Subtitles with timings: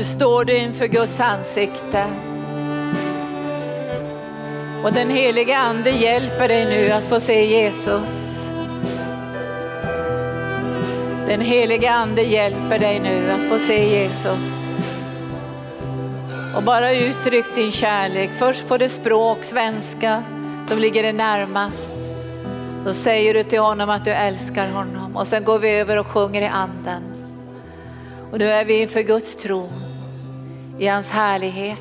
[0.00, 2.04] Nu står du inför Guds ansikte.
[4.84, 8.36] Och den helige ande hjälper dig nu att få se Jesus.
[11.26, 14.38] Den helige ande hjälper dig nu att få se Jesus.
[16.56, 20.22] Och bara uttryck din kärlek, först på det språk, svenska,
[20.68, 21.92] som ligger dig närmast.
[22.84, 26.06] Då säger du till honom att du älskar honom och sen går vi över och
[26.06, 27.02] sjunger i anden.
[28.32, 29.89] Och nu är vi inför Guds tron,
[30.80, 31.78] i hans härlighet.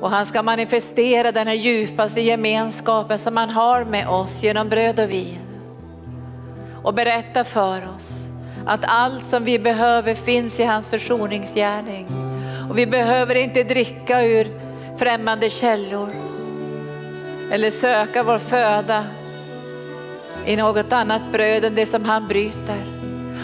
[0.00, 5.00] Och han ska manifestera den här djupaste gemenskapen som han har med oss genom bröd
[5.00, 5.38] och vin.
[6.82, 8.10] Och berätta för oss
[8.66, 12.06] att allt som vi behöver finns i hans försoningsgärning.
[12.70, 14.60] Och vi behöver inte dricka ur
[14.98, 16.10] främmande källor
[17.52, 19.04] eller söka vår föda
[20.46, 22.97] i något annat bröd än det som han bryter.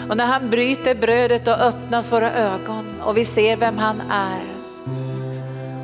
[0.09, 4.41] Och när han bryter brödet då öppnas våra ögon och vi ser vem han är.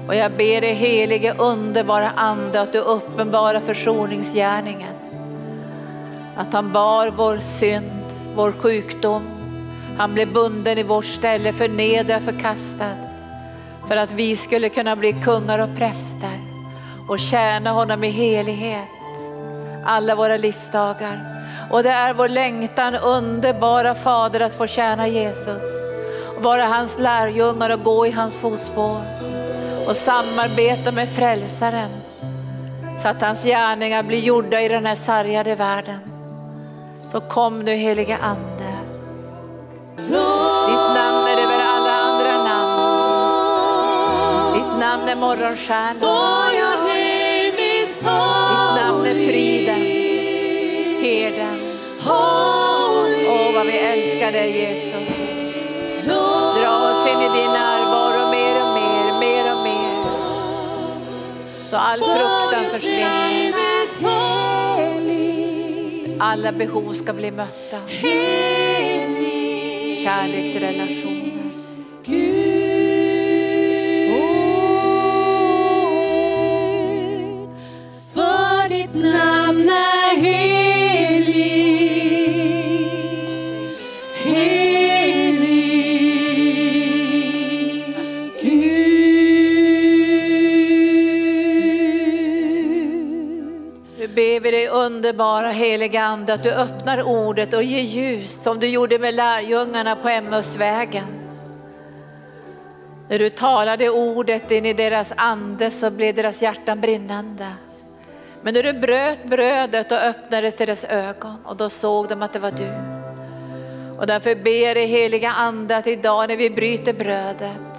[0.07, 4.93] Och jag ber dig helige underbara ande att du uppenbarar försoningsgärningen.
[6.35, 9.23] Att han bar vår synd, vår sjukdom.
[9.97, 12.95] Han blev bunden i vårt ställe, förnedrad, förkastad.
[13.87, 16.39] För att vi skulle kunna bli kungar och präster
[17.09, 18.87] och tjäna honom i helighet
[19.85, 21.40] alla våra livsdagar.
[21.71, 25.63] Och det är vår längtan, underbara Fader, att få tjäna Jesus.
[26.37, 29.01] Och vara hans lärjungar och gå i hans fotspår.
[29.87, 31.89] Och samarbeta med frälsaren.
[33.01, 35.99] Så att hans gärningar blir gjorda i den här sargade världen.
[37.11, 38.71] Så kom nu heliga Ande.
[40.67, 42.81] Ditt namn är över alla andra namn.
[44.53, 45.93] Ditt namn är morgonstjärnan.
[48.49, 49.80] Ditt namn är friden.
[52.11, 55.17] Åh, vad vi älskar dig Jesus.
[56.57, 60.05] Dra oss in i din närvaro mer och mer, mer och mer.
[61.69, 63.53] Så all fruktan försvinner.
[66.19, 67.77] Alla behov ska bli mötta.
[70.03, 71.20] Kärleksrelationer.
[95.11, 99.95] Underbara heliga Ande att du öppnar ordet och ger ljus som du gjorde med lärjungarna
[99.95, 101.07] på Emmausvägen.
[103.09, 107.47] När du talade ordet in i deras ande så blev deras hjärtan brinnande.
[108.41, 112.39] Men när du bröt brödet och öppnades deras ögon och då såg de att det
[112.39, 112.71] var du.
[113.99, 117.77] Och därför ber dig heliga Ande att idag när vi bryter brödet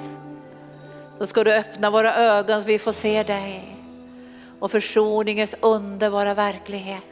[1.18, 3.76] så ska du öppna våra ögon så vi får se dig
[4.60, 7.11] och försoningens underbara verklighet.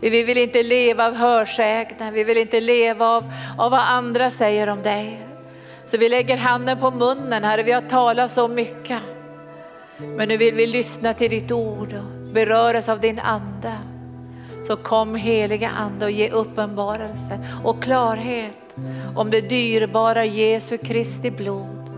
[0.00, 4.68] Vi vill inte leva av hörsägner, vi vill inte leva av, av vad andra säger
[4.68, 5.26] om dig.
[5.86, 9.02] Så vi lägger handen på munnen, Herre, vi har talat så mycket.
[9.96, 13.72] Men nu vill vi lyssna till ditt ord och beröras av din ande.
[14.66, 18.76] Så kom heliga ande och ge uppenbarelse och klarhet
[19.16, 21.90] om det dyrbara Jesu Kristi blod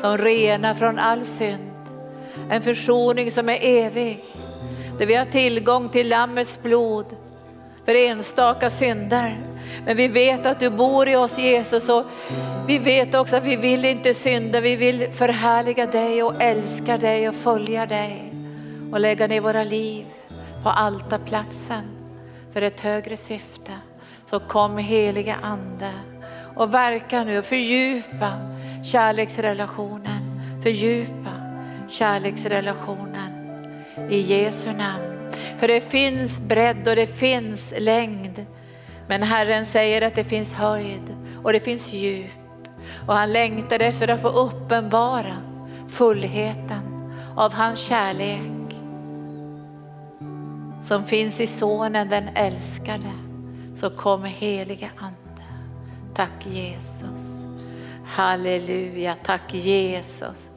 [0.00, 1.70] som renar från all synd.
[2.50, 4.24] En försoning som är evig.
[4.98, 7.06] Där vi har tillgång till Lammets blod
[7.84, 9.38] för enstaka synder.
[9.84, 12.04] Men vi vet att du bor i oss Jesus och
[12.66, 14.60] vi vet också att vi vill inte synda.
[14.60, 18.32] Vi vill förhärliga dig och älska dig och följa dig
[18.92, 20.06] och lägga ner våra liv
[20.62, 21.84] på altarplatsen
[22.52, 23.72] för ett högre syfte.
[24.30, 25.90] Så kom heliga ande
[26.56, 28.32] och verka nu och fördjupa
[28.84, 30.40] kärleksrelationen.
[30.62, 31.32] Fördjupa
[31.88, 33.30] kärleksrelationen
[34.10, 35.09] i Jesu namn.
[35.60, 38.46] För det finns bredd och det finns längd.
[39.08, 42.30] Men Herren säger att det finns höjd och det finns djup.
[43.06, 45.36] Och han längtar efter att få uppenbara
[45.88, 48.74] fullheten av hans kärlek
[50.82, 53.12] som finns i sonen den älskade.
[53.74, 55.44] Så kom helige ande.
[56.14, 57.44] Tack Jesus.
[58.06, 60.48] Halleluja, tack Jesus.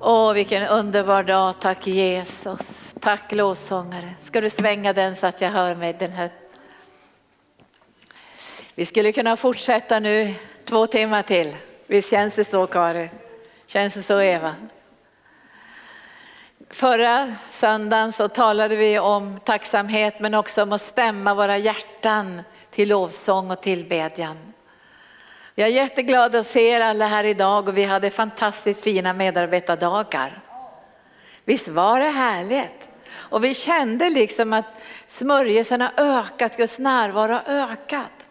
[0.00, 1.54] Åh, vilken underbar dag.
[1.60, 2.77] Tack Jesus.
[3.00, 4.08] Tack lovsångare.
[4.20, 5.96] Ska du svänga den så att jag hör mig?
[5.98, 6.30] Den här.
[8.74, 10.34] Vi skulle kunna fortsätta nu
[10.64, 11.56] två timmar till.
[11.86, 13.10] Visst känns det så Kari?
[13.66, 14.54] Känns det så Eva?
[16.70, 22.88] Förra söndagen så talade vi om tacksamhet men också om att stämma våra hjärtan till
[22.88, 24.38] lovsång och tillbedjan.
[25.54, 30.42] Jag är jätteglad att se er alla här idag och vi hade fantastiskt fina medarbetardagar.
[31.44, 32.87] Visst var det härligt?
[33.30, 34.66] Och vi kände liksom att
[35.06, 38.30] smörjelsen har ökat, Guds närvaro har ökat.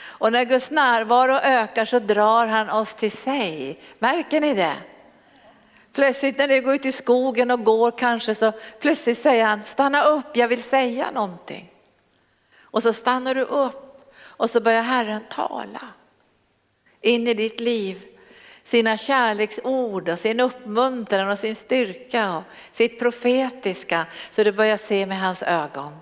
[0.00, 3.78] Och när Guds närvaro ökar så drar han oss till sig.
[3.98, 4.76] Märker ni det?
[5.92, 10.04] Plötsligt när du går ut i skogen och går kanske så plötsligt säger han stanna
[10.04, 11.70] upp, jag vill säga någonting.
[12.60, 15.88] Och så stannar du upp och så börjar Herren tala
[17.00, 18.17] in i ditt liv.
[18.68, 22.42] Sina kärleksord och sin uppmuntran och sin styrka och
[22.72, 25.96] sitt profetiska så du börjar se med hans ögon.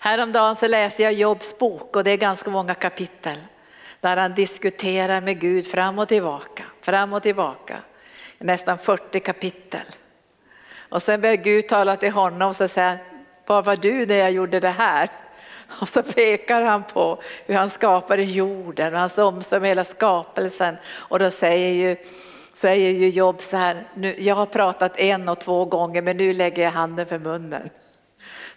[0.00, 3.38] Häromdagen så läste jag Jobs bok och det är ganska många kapitel
[4.00, 7.78] där han diskuterar med Gud fram och tillbaka, fram och tillbaka.
[8.38, 9.86] Nästan 40 kapitel.
[10.88, 12.98] Och sen börjar Gud tala till honom och så säger
[13.46, 15.10] var var du när jag gjorde det här?
[15.80, 20.76] Och så pekar han på hur han skapade jorden och hans omsorg med hela skapelsen.
[20.86, 21.96] Och då säger ju,
[22.52, 26.32] säger ju Job så här, nu, jag har pratat en och två gånger men nu
[26.32, 27.70] lägger jag handen för munnen.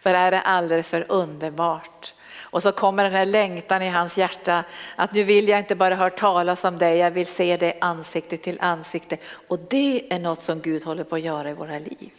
[0.02, 2.14] För det här är alldeles för underbart.
[2.52, 4.64] Och så kommer den här längtan i hans hjärta
[4.96, 8.38] att nu vill jag inte bara höra talas om dig, jag vill se dig ansikte
[8.38, 9.18] till ansikte.
[9.48, 12.12] Och det är något som Gud håller på att göra i våra liv.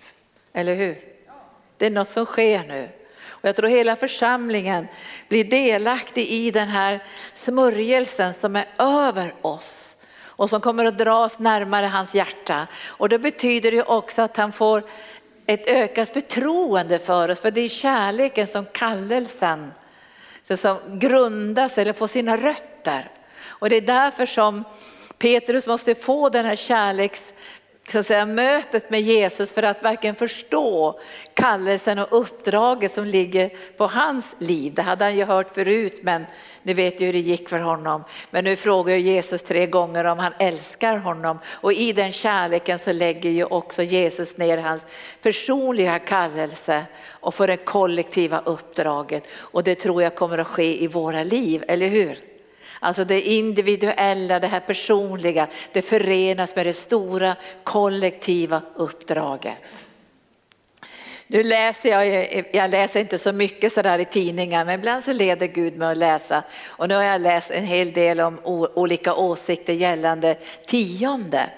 [0.53, 0.99] Eller hur?
[1.77, 2.89] Det är något som sker nu.
[3.41, 4.89] Och jag tror hela församlingen
[5.29, 7.01] blir delaktig i den här
[7.35, 9.75] smörjelsen som är över oss
[10.23, 12.67] och som kommer att dra oss närmare hans hjärta.
[12.85, 14.83] Och det betyder ju också att han får
[15.47, 19.73] ett ökat förtroende för oss, för det är kärleken som kallelsen
[20.57, 23.11] som grundas eller får sina rötter.
[23.47, 24.65] Och det är därför som
[25.19, 27.23] Petrus måste få den här kärleks
[27.91, 31.01] så att säga, mötet med Jesus för att verkligen förstå
[31.35, 34.75] kallelsen och uppdraget som ligger på hans liv.
[34.75, 36.27] Det hade han ju hört förut men
[36.63, 38.05] ni vet ju hur det gick för honom.
[38.31, 42.93] Men nu frågar Jesus tre gånger om han älskar honom och i den kärleken så
[42.93, 44.87] lägger ju också Jesus ner hans
[45.23, 50.87] personliga kallelse och får det kollektiva uppdraget och det tror jag kommer att ske i
[50.87, 52.30] våra liv, eller hur?
[52.83, 59.63] Alltså det individuella, det här personliga, det förenas med det stora kollektiva uppdraget.
[61.27, 65.47] Nu läser jag, jag läser inte så mycket sådär i tidningar men ibland så leder
[65.47, 68.41] Gud mig att läsa och nu har jag läst en hel del om
[68.75, 70.35] olika åsikter gällande
[70.67, 71.51] tionde.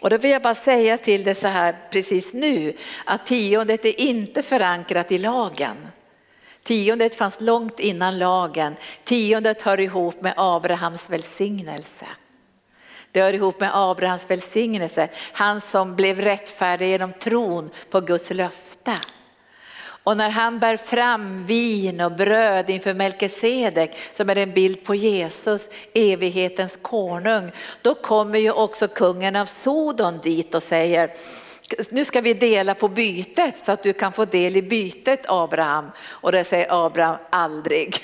[0.00, 2.72] Och då vill jag bara säga till det så här precis nu
[3.04, 5.76] att tiondet är inte förankrat i lagen.
[6.68, 8.76] Tiondet fanns långt innan lagen.
[9.04, 12.06] Tiondet hör ihop med Abrahams välsignelse.
[13.12, 18.94] Det hör ihop med Abrahams välsignelse, han som blev rättfärdig genom tron på Guds löfte.
[19.80, 24.94] Och när han bär fram vin och bröd inför Melkisedek som är en bild på
[24.94, 27.50] Jesus, evighetens konung,
[27.82, 31.12] då kommer ju också kungen av Sodom dit och säger
[31.90, 35.90] nu ska vi dela på bytet så att du kan få del i bytet Abraham.
[36.00, 37.96] Och det säger Abraham aldrig.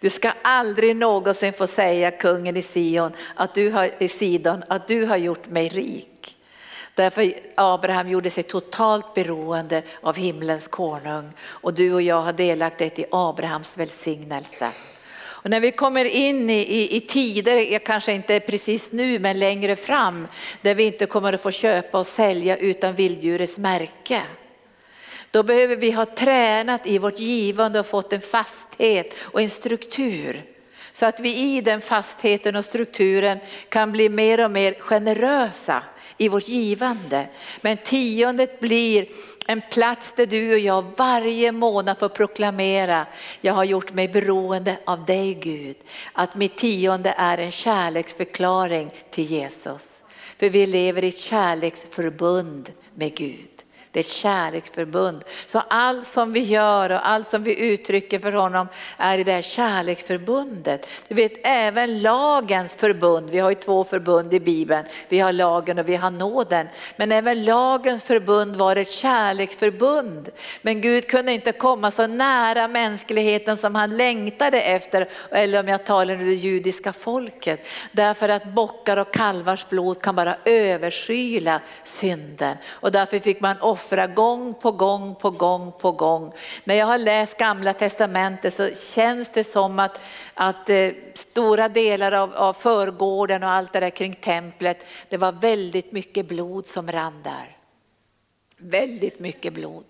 [0.00, 4.88] Du ska aldrig någonsin få säga kungen i Sion att du har, i Sidon att
[4.88, 6.36] du har gjort mig rik.
[6.94, 12.98] Därför Abraham gjorde sig totalt beroende av himlens konung och du och jag har delaktighet
[12.98, 14.70] i Abrahams välsignelse.
[15.44, 19.76] Och när vi kommer in i, i, i tider, kanske inte precis nu men längre
[19.76, 20.28] fram,
[20.62, 24.22] där vi inte kommer att få köpa och sälja utan vilddjurets märke.
[25.30, 30.53] Då behöver vi ha tränat i vårt givande och fått en fasthet och en struktur.
[30.94, 35.82] Så att vi i den fastheten och strukturen kan bli mer och mer generösa
[36.16, 37.26] i vårt givande.
[37.60, 39.06] Men tiondet blir
[39.46, 43.06] en plats där du och jag varje månad får proklamera,
[43.40, 45.76] jag har gjort mig beroende av dig Gud.
[46.12, 49.88] Att mitt tionde är en kärleksförklaring till Jesus.
[50.38, 53.53] För vi lever i ett kärleksförbund med Gud.
[53.94, 55.24] Det är ett kärleksförbund.
[55.46, 59.32] Så allt som vi gör och allt som vi uttrycker för honom är i det
[59.32, 60.88] här kärleksförbundet.
[61.08, 65.78] Du vet även lagens förbund, vi har ju två förbund i Bibeln, vi har lagen
[65.78, 66.66] och vi har nåden.
[66.96, 70.28] Men även lagens förbund var ett kärleksförbund.
[70.62, 75.84] Men Gud kunde inte komma så nära mänskligheten som han längtade efter, eller om jag
[75.84, 77.66] talar om det judiska folket.
[77.92, 82.56] Därför att bockar och kalvars blod kan bara överskyla synden.
[82.70, 86.32] Och därför fick man offra offra gång på gång på gång på gång.
[86.64, 90.00] När jag har läst gamla testamentet så känns det som att,
[90.34, 95.32] att eh, stora delar av, av förgården och allt det där kring templet, det var
[95.32, 97.56] väldigt mycket blod som rann där.
[98.56, 99.84] Väldigt mycket blod.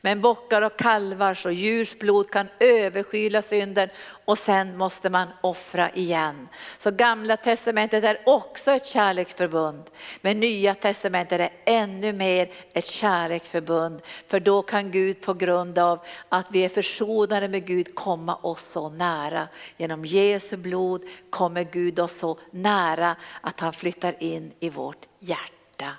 [0.00, 3.88] Men bockar och kalvars och djurs blod kan överskyla synden
[4.24, 6.48] och sen måste man offra igen.
[6.78, 9.82] Så gamla testamentet är också ett kärleksförbund.
[10.20, 14.00] Men nya testamentet är ännu mer ett kärleksförbund.
[14.28, 18.64] För då kan Gud på grund av att vi är försonade med Gud komma oss
[18.72, 19.48] så nära.
[19.76, 25.92] Genom Jesu blod kommer Gud oss så nära att han flyttar in i vårt hjärta.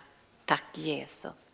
[0.45, 1.48] Tack Jesus.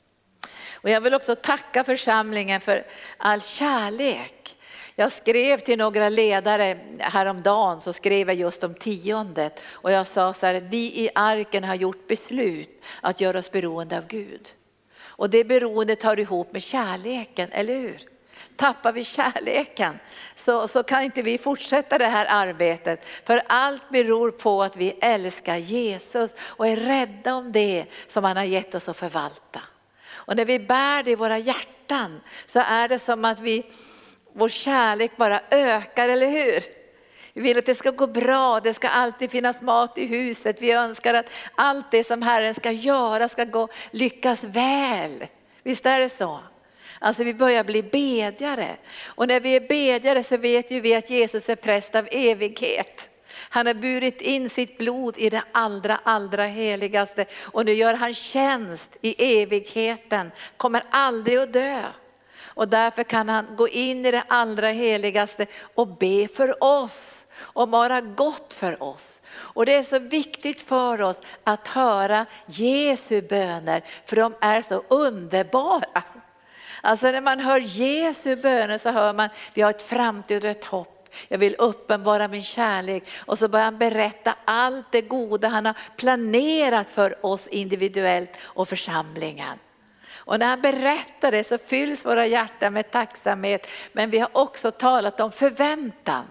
[0.86, 2.86] Och jag vill också tacka församlingen för
[3.18, 4.58] all kärlek.
[4.96, 10.34] Jag skrev till några ledare häromdagen så skrev jag just om tiondet och jag sa
[10.34, 14.50] så här, vi i arken har gjort beslut att göra oss beroende av Gud.
[14.98, 18.00] Och det beroendet hör ihop med kärleken, eller hur?
[18.56, 20.00] Tappar vi kärleken
[20.36, 23.06] så, så kan inte vi fortsätta det här arbetet.
[23.24, 28.38] För allt beror på att vi älskar Jesus och är rädda om det som han
[28.38, 29.62] har gett oss att förvalta.
[30.25, 33.65] Och när vi bär det i våra hjärtan så är det som att vi,
[34.34, 36.63] vår kärlek bara ökar, eller hur?
[37.34, 40.62] Vi vill att det ska gå bra, det ska alltid finnas mat i huset.
[40.62, 45.25] Vi önskar att allt det som Herren ska göra ska gå, lyckas väl.
[45.63, 46.39] Visst är det så?
[47.00, 48.77] Alltså vi börjar bli bedjare.
[49.05, 53.10] Och när vi är bedjare så vet ju vi att Jesus är präst av evighet.
[53.50, 58.14] Han har burit in sitt blod i det allra, allra heligaste och nu gör han
[58.14, 61.84] tjänst i evigheten, kommer aldrig att dö.
[62.44, 67.70] Och därför kan han gå in i det allra heligaste och be för oss och
[67.70, 69.08] vara gott för oss.
[69.36, 74.84] Och det är så viktigt för oss att höra Jesu böner för de är så
[74.88, 76.04] underbara.
[76.82, 80.66] Alltså när man hör Jesu böner så hör man, vi har ett framtid och ett
[80.66, 80.95] hopp
[81.27, 83.03] jag vill uppenbara min kärlek.
[83.25, 88.69] Och så börjar han berätta allt det goda han har planerat för oss individuellt och
[88.69, 89.60] församlingen.
[90.25, 93.67] Och när han berättar det så fylls våra hjärtan med tacksamhet.
[93.91, 96.25] Men vi har också talat om förväntan.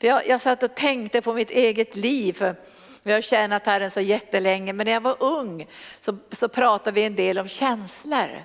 [0.00, 2.54] För jag, jag satt och tänkte på mitt eget liv.
[3.02, 5.66] Jag har tjänat Herren så jättelänge, men när jag var ung
[6.00, 8.44] så, så pratade vi en del om känslor.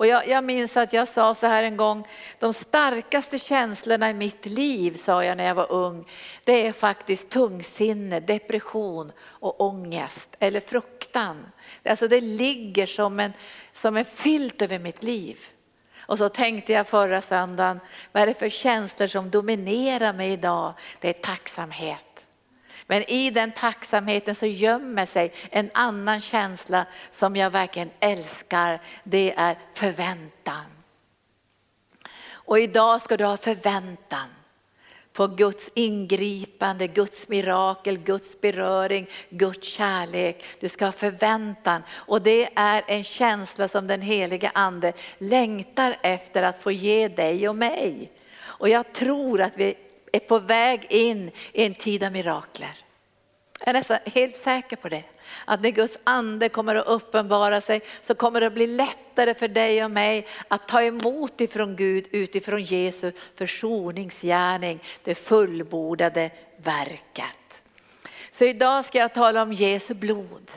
[0.00, 2.06] Och jag, jag, minns att jag sa så här en gång,
[2.38, 6.08] de starkaste känslorna i mitt liv, sa jag när jag var ung,
[6.44, 11.46] det är faktiskt tungsinne, depression och ångest eller fruktan.
[11.84, 13.32] Alltså det ligger som en,
[13.72, 15.38] som en filt över mitt liv.
[15.98, 17.80] Och så tänkte jag förra söndagen,
[18.12, 20.74] vad är det för känslor som dominerar mig idag?
[21.00, 22.09] Det är tacksamhet.
[22.90, 28.80] Men i den tacksamheten så gömmer sig en annan känsla som jag verkligen älskar.
[29.04, 30.64] Det är förväntan.
[32.30, 34.28] Och idag ska du ha förväntan
[35.12, 40.44] på Guds ingripande, Guds mirakel, Guds beröring, Guds kärlek.
[40.60, 46.42] Du ska ha förväntan och det är en känsla som den helige ande längtar efter
[46.42, 48.10] att få ge dig och mig.
[48.42, 49.74] Och jag tror att vi
[50.12, 52.76] är på väg in i en tid av mirakler.
[53.60, 55.02] Jag är nästan helt säker på det.
[55.44, 59.48] Att när Guds ande kommer att uppenbara sig så kommer det att bli lättare för
[59.48, 67.62] dig och mig att ta emot ifrån Gud utifrån Jesu försoningsgärning, det fullbordade verket.
[68.30, 70.50] Så idag ska jag tala om Jesu blod.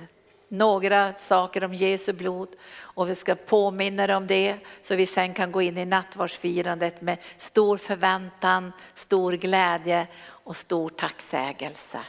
[0.54, 5.34] Några saker om Jesu blod och vi ska påminna dig om det så vi sen
[5.34, 12.00] kan gå in i nattvardsfirandet med stor förväntan, stor glädje och stor tacksägelse.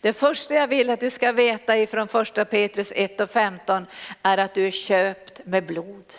[0.00, 3.86] Det första jag vill att du ska veta ifrån första Petrus 1 och 15
[4.22, 6.14] är att du är köpt med blod.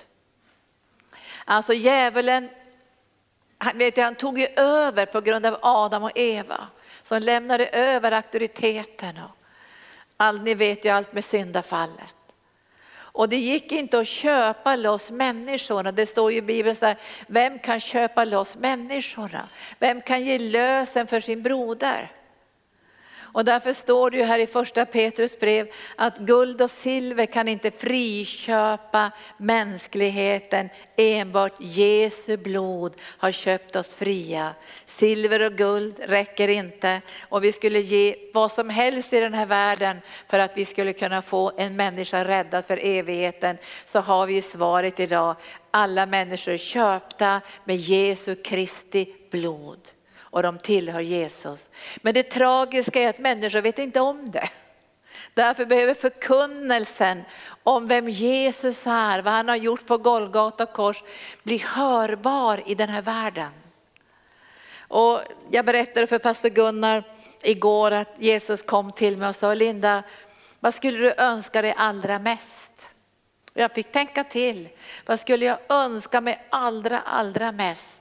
[1.46, 2.50] Alltså djävulen,
[3.58, 6.68] han, vet jag, han tog ju över på grund av Adam och Eva.
[7.04, 9.18] Som lämnade över auktoriteten.
[9.18, 9.39] Och
[10.20, 12.16] all, ni vet ju allt med syndafallet.
[12.92, 15.92] Och det gick inte att köpa loss människorna.
[15.92, 16.98] Det står ju i Bibeln så här,
[17.28, 19.48] vem kan köpa loss människorna?
[19.80, 22.12] Vem kan ge lösen för sin broder?
[23.34, 27.48] Och därför står det ju här i första Petrus brev att guld och silver kan
[27.48, 30.70] inte friköpa mänskligheten.
[30.96, 34.56] Enbart Jesu blod har köpt oss fria.
[34.86, 39.46] Silver och guld räcker inte och vi skulle ge vad som helst i den här
[39.46, 43.58] världen för att vi skulle kunna få en människa räddad för evigheten.
[43.86, 45.36] Så har vi svaret idag.
[45.72, 49.80] Alla människor är köpta med Jesu Kristi blod
[50.32, 51.70] och de tillhör Jesus.
[52.02, 54.50] Men det tragiska är att människor vet inte om det.
[55.34, 57.24] Därför behöver förkunnelsen
[57.64, 61.04] om vem Jesus är, vad han har gjort på Golgata kors,
[61.44, 63.52] bli hörbar i den här världen.
[64.80, 65.22] Och
[65.52, 67.04] jag berättade för pastor Gunnar
[67.44, 70.04] igår att Jesus kom till mig och sa, Linda,
[70.60, 72.90] vad skulle du önska dig allra mest?
[73.54, 74.70] Jag fick tänka till.
[75.06, 77.99] Vad skulle jag önska mig allra, allra mest?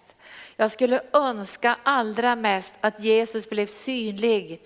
[0.60, 4.60] Jag skulle önska allra mest att Jesus blev synlig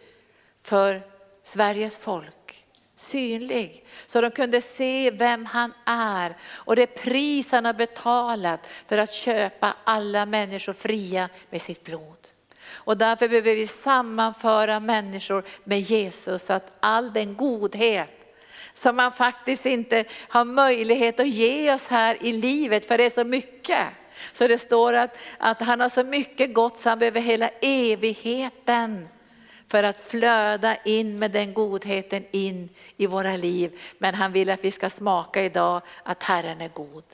[0.63, 1.03] för
[1.45, 2.65] Sveriges folk.
[2.95, 8.99] Synlig, så de kunde se vem han är och det pris han har betalat för
[8.99, 12.29] att köpa alla människor fria med sitt blod.
[12.65, 18.11] Och därför behöver vi sammanföra människor med Jesus så att all den godhet
[18.75, 23.11] som man faktiskt inte har möjlighet att ge oss här i livet för det är
[23.11, 23.87] så mycket.
[24.33, 29.09] Så det står att, att han har så mycket gott så han behöver hela evigheten
[29.69, 33.81] för att flöda in med den godheten in i våra liv.
[33.99, 37.05] Men han vill att vi ska smaka idag att Herren är god.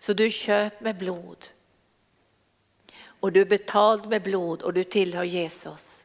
[0.00, 1.46] Så du köp med blod.
[3.20, 5.96] Och du är betald med blod och du tillhör Jesus.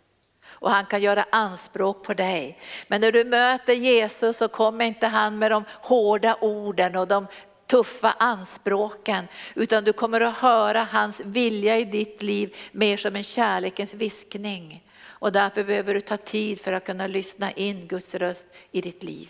[0.61, 2.57] Och han kan göra anspråk på dig.
[2.87, 7.27] Men när du möter Jesus så kommer inte han med de hårda orden och de
[7.71, 13.23] tuffa anspråken, utan du kommer att höra hans vilja i ditt liv mer som en
[13.23, 14.83] kärlekens viskning.
[15.03, 19.03] Och därför behöver du ta tid för att kunna lyssna in Guds röst i ditt
[19.03, 19.29] liv.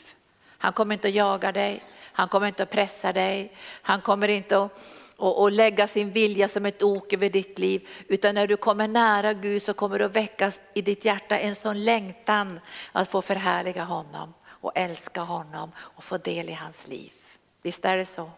[0.57, 1.83] Han kommer inte att jaga dig,
[2.13, 4.79] han kommer inte att pressa dig, han kommer inte att
[5.15, 7.87] och, och lägga sin vilja som ett ok över ditt liv.
[8.07, 11.55] Utan när du kommer nära Gud så kommer det att väckas i ditt hjärta en
[11.55, 12.59] sån längtan
[12.91, 17.11] att få förhärliga honom och älska honom och få del i hans liv.
[17.61, 18.31] Visst är det så?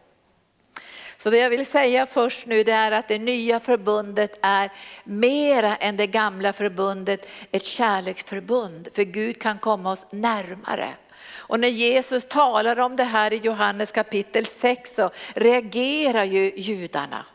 [1.17, 4.71] Så det jag vill säga först nu det är att det nya förbundet är
[5.03, 8.87] mera än det gamla förbundet ett kärleksförbund.
[8.93, 10.93] För Gud kan komma oss närmare.
[11.25, 17.25] Och när Jesus talar om det här i Johannes kapitel 6 så reagerar ju judarna.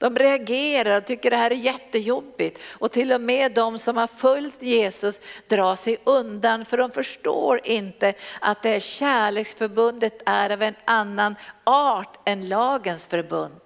[0.00, 2.60] De reagerar och tycker det här är jättejobbigt.
[2.68, 7.60] Och till och med de som har följt Jesus drar sig undan för de förstår
[7.64, 13.60] inte att det här kärleksförbundet är av en annan art än lagens förbund.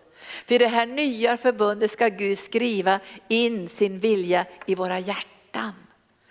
[0.47, 5.73] För i det här nya förbundet ska Gud skriva in sin vilja i våra hjärtan.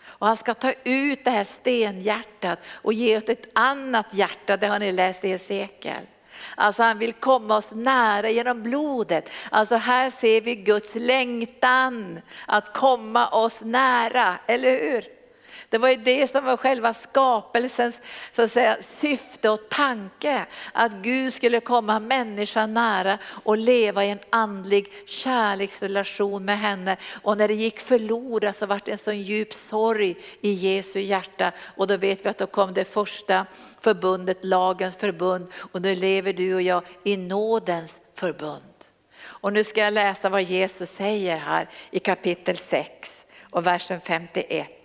[0.06, 4.68] Och han ska ta ut det här stenhjärtat och ge oss ett annat hjärta, det
[4.68, 6.08] har ni läst i Hesekiel.
[6.56, 9.30] Alltså han vill komma oss nära genom blodet.
[9.52, 15.23] Alltså här ser vi Guds längtan att komma oss nära, eller hur?
[15.74, 18.00] Det var ju det som var själva skapelsens
[18.32, 20.46] så att säga, syfte och tanke.
[20.74, 26.98] Att Gud skulle komma människan nära och leva i en andlig kärleksrelation med henne.
[27.22, 31.52] Och när det gick förlorat så var det en sån djup sorg i Jesu hjärta.
[31.76, 33.46] Och då vet vi att då kom det första
[33.82, 35.48] förbundet, lagens förbund.
[35.56, 38.64] Och nu lever du och jag i nådens förbund.
[39.24, 43.10] Och nu ska jag läsa vad Jesus säger här i kapitel 6
[43.42, 44.83] och versen 51.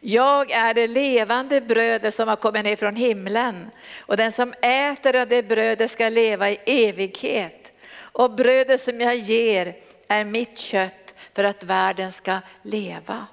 [0.00, 5.16] Jag är det levande brödet som har kommit ner från himlen och den som äter
[5.16, 7.72] av det brödet ska leva i evighet.
[7.98, 9.76] Och brödet som jag ger
[10.08, 13.26] är mitt kött för att världen ska leva.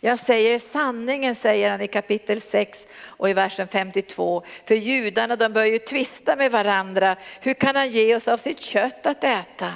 [0.00, 4.42] Jag säger sanningen, säger han i kapitel 6 och i versen 52.
[4.64, 7.16] För judarna de börjar ju tvista med varandra.
[7.40, 9.72] Hur kan han ge oss av sitt kött att äta?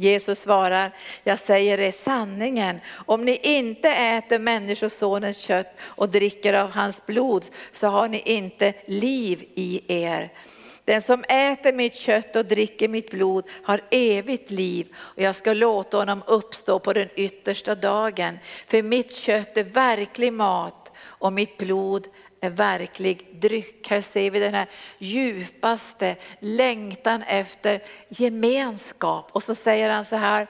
[0.00, 0.92] Jesus svarar,
[1.24, 7.44] jag säger er sanningen, om ni inte äter människosonens kött och dricker av hans blod
[7.72, 10.32] så har ni inte liv i er.
[10.84, 15.52] Den som äter mitt kött och dricker mitt blod har evigt liv och jag ska
[15.52, 18.38] låta honom uppstå på den yttersta dagen.
[18.66, 22.06] För mitt kött är verklig mat och mitt blod
[22.40, 23.88] en verklig dryck.
[23.90, 24.66] Här ser vi den här
[24.98, 29.30] djupaste längtan efter gemenskap.
[29.32, 30.48] Och så säger han så här,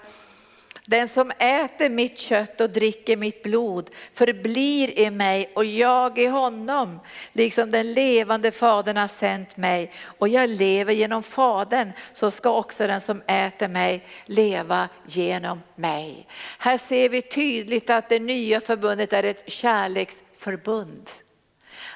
[0.91, 6.27] den som äter mitt kött och dricker mitt blod förblir i mig och jag i
[6.27, 7.01] honom.
[7.33, 12.87] Liksom den levande fadern har sänt mig och jag lever genom fadern så ska också
[12.87, 16.27] den som äter mig leva genom mig.
[16.59, 21.11] Här ser vi tydligt att det nya förbundet är ett kärleksförbund.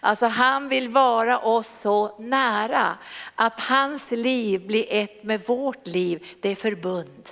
[0.05, 2.99] Alltså han vill vara oss så nära
[3.35, 6.27] att hans liv blir ett med vårt liv.
[6.41, 7.29] Det är förbund.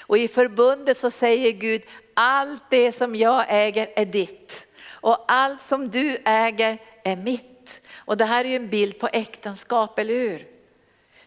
[0.00, 1.82] Och i förbundet så säger Gud,
[2.14, 4.66] allt det som jag äger är ditt.
[4.90, 7.80] Och allt som du äger är mitt.
[7.96, 10.46] Och det här är ju en bild på äktenskap, eller hur?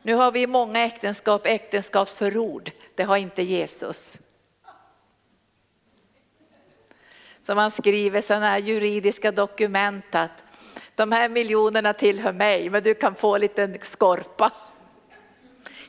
[0.01, 4.05] Nu har vi i många äktenskap äktenskapsförord, det har inte Jesus.
[7.47, 10.43] Så man skriver sådana här juridiska dokument att
[10.95, 14.51] de här miljonerna tillhör mig, men du kan få en liten skorpa.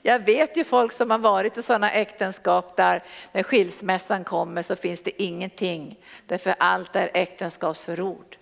[0.03, 4.77] Jag vet ju folk som har varit i sådana äktenskap där när skilsmässan kommer så
[4.77, 5.99] finns det ingenting.
[6.27, 8.37] Därför allt är äktenskapsförord.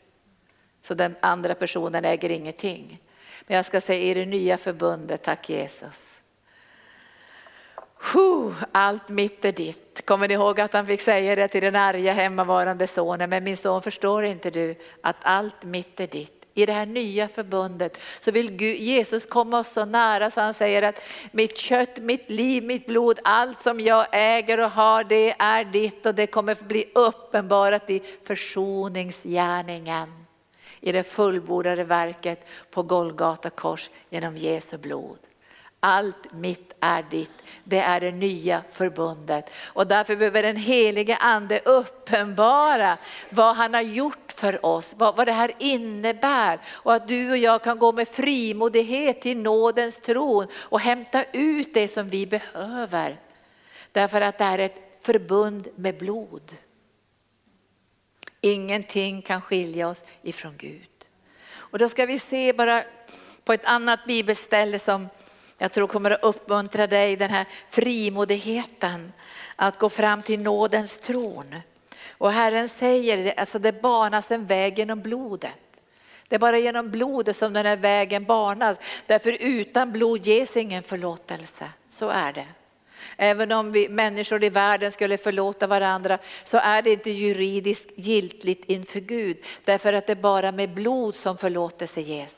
[0.86, 3.00] Så den andra personen äger ingenting.
[3.46, 6.15] Men jag ska säga i det nya förbundet, tack Jesus.
[8.72, 10.06] Allt mitt är ditt.
[10.06, 13.30] Kommer ni ihåg att han fick säga det till den arga hemmavarande sonen?
[13.30, 16.32] Men min son förstår inte du att allt mitt är ditt.
[16.54, 20.54] I det här nya förbundet så vill Gud, Jesus komma oss så nära så han
[20.54, 25.34] säger att mitt kött, mitt liv, mitt blod, allt som jag äger och har det
[25.38, 30.26] är ditt och det kommer bli uppenbarat i försoningsgärningen.
[30.80, 35.18] I det fullbordade verket på Golgata kors genom Jesu blod.
[35.80, 37.30] Allt mitt är ditt.
[37.64, 39.50] Det är det nya förbundet.
[39.64, 42.98] Och därför behöver den helige ande uppenbara
[43.30, 46.60] vad han har gjort för oss, vad, vad det här innebär.
[46.66, 51.74] Och att du och jag kan gå med frimodighet till nådens tron och hämta ut
[51.74, 53.20] det som vi behöver.
[53.92, 56.52] Därför att det är ett förbund med blod.
[58.40, 60.88] Ingenting kan skilja oss ifrån Gud.
[61.54, 62.82] Och då ska vi se bara
[63.44, 65.08] på ett annat bibelställe som
[65.58, 69.12] jag tror kommer att uppmuntra dig, den här frimodigheten
[69.56, 71.54] att gå fram till nådens tron.
[72.10, 75.52] Och Herren säger, alltså det banas en väg genom blodet.
[76.28, 78.78] Det är bara genom blodet som den här vägen banas.
[79.06, 81.70] Därför utan blod ges ingen förlåtelse.
[81.88, 82.46] Så är det.
[83.16, 88.64] Även om vi människor i världen skulle förlåta varandra så är det inte juridiskt giltigt
[88.64, 89.36] inför Gud.
[89.64, 92.36] Därför att det är bara med blod som förlåtelse ges.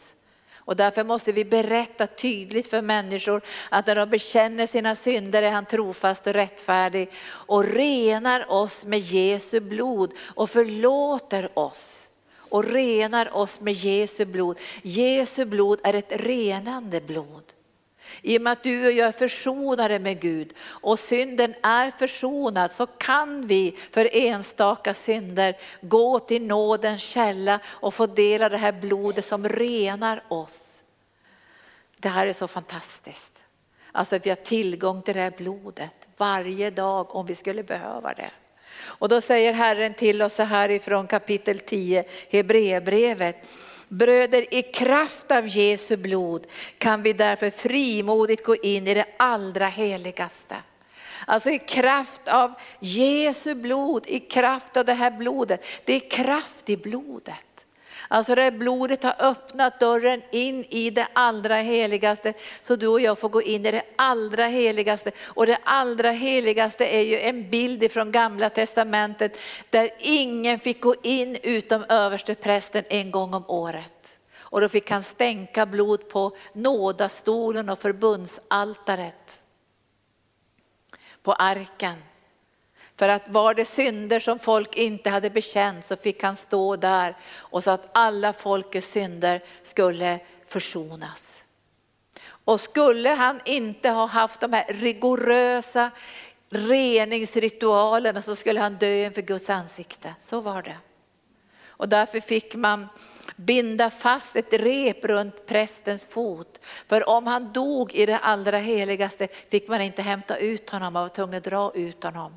[0.68, 5.50] Och därför måste vi berätta tydligt för människor att när de bekänner sina synder är
[5.50, 11.86] han trofast och rättfärdig och renar oss med Jesu blod och förlåter oss
[12.38, 14.58] och renar oss med Jesu blod.
[14.82, 17.44] Jesu blod är ett renande blod.
[18.22, 22.72] I och med att du och jag är försonade med Gud och synden är försonad
[22.72, 28.56] så kan vi för enstaka synder gå till nådens källa och få del av det
[28.56, 30.64] här blodet som renar oss.
[32.00, 33.32] Det här är så fantastiskt.
[33.92, 38.14] Alltså att vi har tillgång till det här blodet varje dag om vi skulle behöva
[38.14, 38.30] det.
[38.80, 43.48] Och då säger Herren till oss så här ifrån kapitel 10, Hebreerbrevet.
[43.88, 46.46] Bröder, i kraft av Jesu blod
[46.78, 50.56] kan vi därför frimodigt gå in i det allra heligaste.
[51.26, 55.64] Alltså i kraft av Jesu blod, i kraft av det här blodet.
[55.84, 57.47] Det är kraft i blodet.
[58.08, 63.18] Alltså det blodet har öppnat dörren in i det allra heligaste så du och jag
[63.18, 65.10] får gå in i det allra heligaste.
[65.24, 69.38] Och det allra heligaste är ju en bild ifrån gamla testamentet
[69.70, 74.18] där ingen fick gå in utom översteprästen en gång om året.
[74.50, 79.40] Och då fick han stänka blod på nådastolen och förbundsaltaret.
[81.22, 82.07] På arken.
[82.98, 87.16] För att var det synder som folk inte hade bekänt så fick han stå där
[87.36, 91.22] och så att alla folkets synder skulle försonas.
[92.44, 95.90] Och skulle han inte ha haft de här rigorösa
[96.50, 100.14] reningsritualerna så skulle han dö inför Guds ansikte.
[100.18, 100.76] Så var det.
[101.66, 102.88] Och därför fick man
[103.36, 106.64] binda fast ett rep runt prästens fot.
[106.88, 111.02] För om han dog i det allra heligaste fick man inte hämta ut honom, man
[111.02, 112.34] var tvungen att dra ut honom.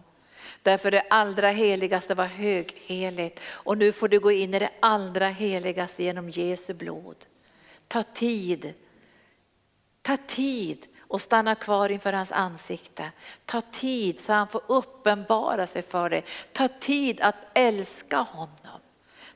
[0.63, 5.27] Därför det allra heligaste var högheligt och nu får du gå in i det allra
[5.27, 7.15] heligaste genom Jesu blod.
[7.87, 8.73] Ta tid.
[10.01, 13.11] Ta tid och stanna kvar inför hans ansikte.
[13.45, 16.23] Ta tid så han får uppenbara sig för dig.
[16.51, 18.81] Ta tid att älska honom.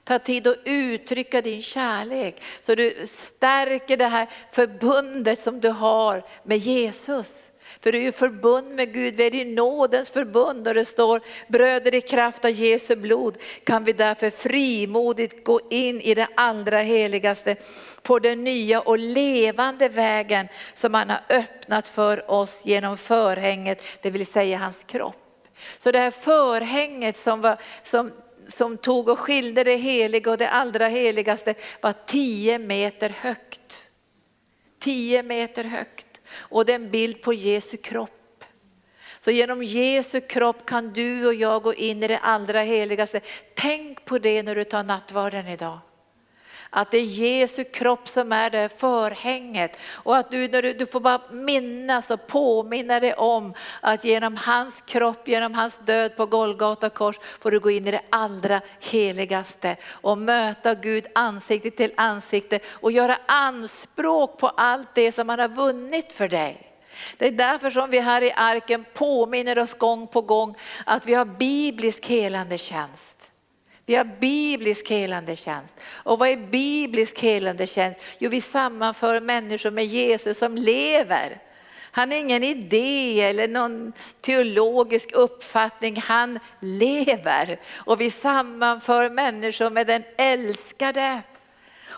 [0.04, 6.26] Ta tid att uttrycka din kärlek så du stärker det här förbundet som du har
[6.44, 7.44] med Jesus.
[7.86, 11.22] För du är ju förbund med Gud, vi är i nådens förbund och det står
[11.48, 16.80] bröder i kraft av Jesu blod kan vi därför frimodigt gå in i det allra
[16.80, 17.56] heligaste
[18.02, 24.10] på den nya och levande vägen som han har öppnat för oss genom förhänget, det
[24.10, 25.48] vill säga hans kropp.
[25.78, 28.12] Så det här förhänget som, var, som,
[28.58, 33.82] som tog och skilde det heliga och det allra heligaste var tio meter högt.
[34.80, 36.05] Tio meter högt.
[36.38, 38.44] Och det är en bild på Jesu kropp.
[39.20, 43.22] Så genom Jesu kropp kan du och jag gå in i det allra heligaste.
[43.54, 45.80] Tänk på det när du tar nattvarden idag.
[46.78, 49.80] Att det är Jesu kropp som är det förhänget.
[49.92, 54.38] Och att du, när du, du får bara minnas och påminna dig om att genom
[54.38, 58.62] hans kropp, genom hans död på Golgata kors får du gå in i det allra
[58.80, 65.40] heligaste och möta Gud ansikte till ansikte och göra anspråk på allt det som han
[65.40, 66.72] har vunnit för dig.
[67.18, 71.14] Det är därför som vi här i arken påminner oss gång på gång att vi
[71.14, 73.15] har biblisk helande tjänst.
[73.86, 75.74] Vi har biblisk helande tjänst.
[75.84, 78.00] Och vad är biblisk helande tjänst?
[78.18, 81.42] Jo, vi sammanför människor med Jesus som lever.
[81.92, 87.60] Han är ingen idé eller någon teologisk uppfattning, han lever.
[87.74, 91.22] Och vi sammanför människor med den älskade.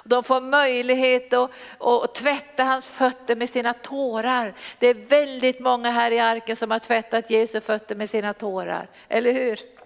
[0.03, 4.53] De får möjlighet att, att tvätta hans fötter med sina tårar.
[4.79, 8.89] Det är väldigt många här i arken som har tvättat Jesu fötter med sina tårar,
[9.09, 9.76] eller hur?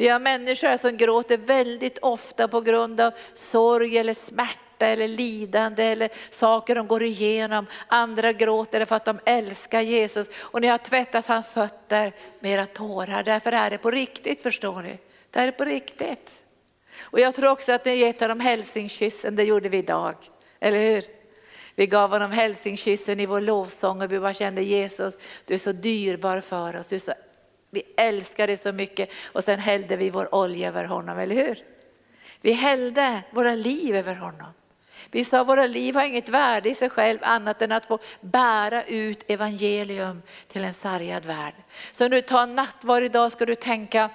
[0.00, 5.84] Vi har människor som gråter väldigt ofta på grund av sorg eller smärta eller lidande
[5.84, 7.66] eller saker de går igenom.
[7.86, 12.66] Andra gråter för att de älskar Jesus och ni har tvättat hans fötter med era
[12.66, 13.22] tårar.
[13.22, 14.98] Därför är det på riktigt förstår ni.
[15.30, 16.42] Det är på riktigt.
[17.00, 20.14] Och jag tror också att ni gett honom hälsingkyssen, det gjorde vi idag.
[20.60, 21.04] Eller hur?
[21.74, 25.72] Vi gav honom hälsingkyssen i vår lovsång och vi bara kände Jesus, du är så
[25.72, 27.12] dyrbar för oss, du är så
[27.70, 31.58] vi älskar dig så mycket och sen hällde vi vår olja över honom, eller hur?
[32.40, 34.52] Vi hällde våra liv över honom.
[35.10, 38.84] Vi sa våra liv har inget värde i sig själv annat än att få bära
[38.84, 41.54] ut evangelium till en sargad värld.
[41.92, 44.10] Så när du tar nattvard idag ska du tänka,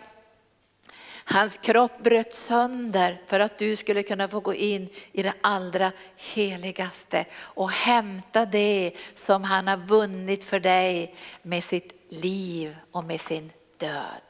[1.26, 5.92] hans kropp bröt sönder för att du skulle kunna få gå in i det allra
[6.34, 13.22] heligaste och hämta det som han har vunnit för dig med sitt liv och med
[13.22, 14.22] sin död.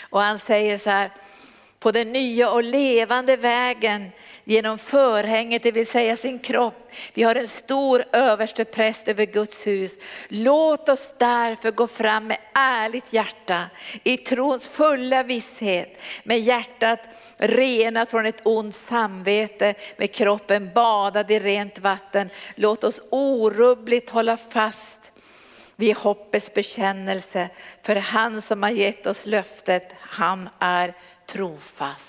[0.00, 1.10] Och han säger så här,
[1.80, 4.10] på den nya och levande vägen
[4.44, 6.90] genom förhänget, det vill säga sin kropp.
[7.14, 9.94] Vi har en stor överste präst över Guds hus.
[10.28, 13.64] Låt oss därför gå fram med ärligt hjärta,
[14.04, 17.00] i trons fulla visshet, med hjärtat
[17.36, 22.30] renat från ett ont samvete, med kroppen badad i rent vatten.
[22.54, 24.99] Låt oss orubbligt hålla fast
[25.80, 27.48] vid hoppets bekännelse.
[27.82, 30.94] För han som har gett oss löftet, han är
[31.26, 32.06] trofast.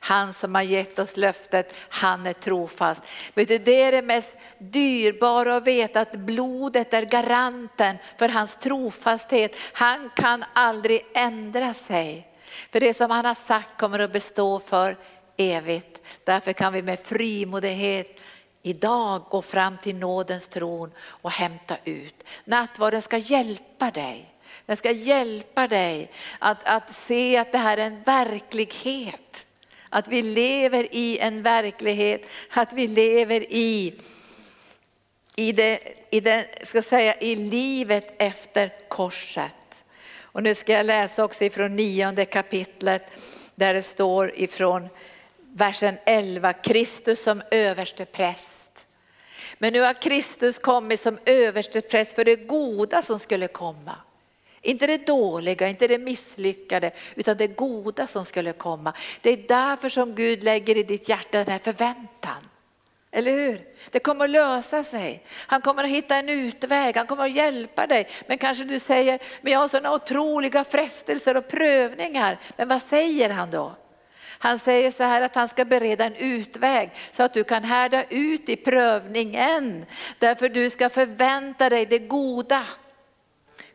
[0.00, 3.02] Han som har gett oss löftet, han är trofast.
[3.34, 8.56] Vet du, det är det mest dyrbara att veta att blodet är garanten för hans
[8.56, 9.56] trofasthet.
[9.72, 12.28] Han kan aldrig ändra sig.
[12.72, 14.96] För det som han har sagt kommer att bestå för
[15.36, 16.00] evigt.
[16.24, 18.20] Därför kan vi med frimodighet
[18.68, 22.24] idag gå fram till nådens tron och hämta ut.
[22.44, 24.34] Nattvarden ska hjälpa dig.
[24.66, 29.46] Den ska hjälpa dig att, att se att det här är en verklighet.
[29.88, 33.94] Att vi lever i en verklighet, att vi lever i,
[35.36, 39.84] i, det, i, det, ska säga, i livet efter korset.
[40.20, 43.12] Och nu ska jag läsa också ifrån nionde kapitlet
[43.54, 44.88] där det står ifrån
[45.52, 48.57] versen 11, Kristus som överste präst.
[49.58, 53.96] Men nu har Kristus kommit som överste präst för det goda som skulle komma.
[54.62, 58.92] Inte det dåliga, inte det misslyckade, utan det goda som skulle komma.
[59.20, 62.48] Det är därför som Gud lägger i ditt hjärta den här förväntan.
[63.10, 63.64] Eller hur?
[63.90, 65.22] Det kommer att lösa sig.
[65.30, 68.08] Han kommer att hitta en utväg, han kommer att hjälpa dig.
[68.26, 72.38] Men kanske du säger, men jag har sådana otroliga frestelser och prövningar.
[72.56, 73.76] Men vad säger han då?
[74.38, 78.04] Han säger så här att han ska bereda en utväg så att du kan härda
[78.04, 79.86] ut i prövningen.
[80.18, 82.66] Därför du ska förvänta dig det goda.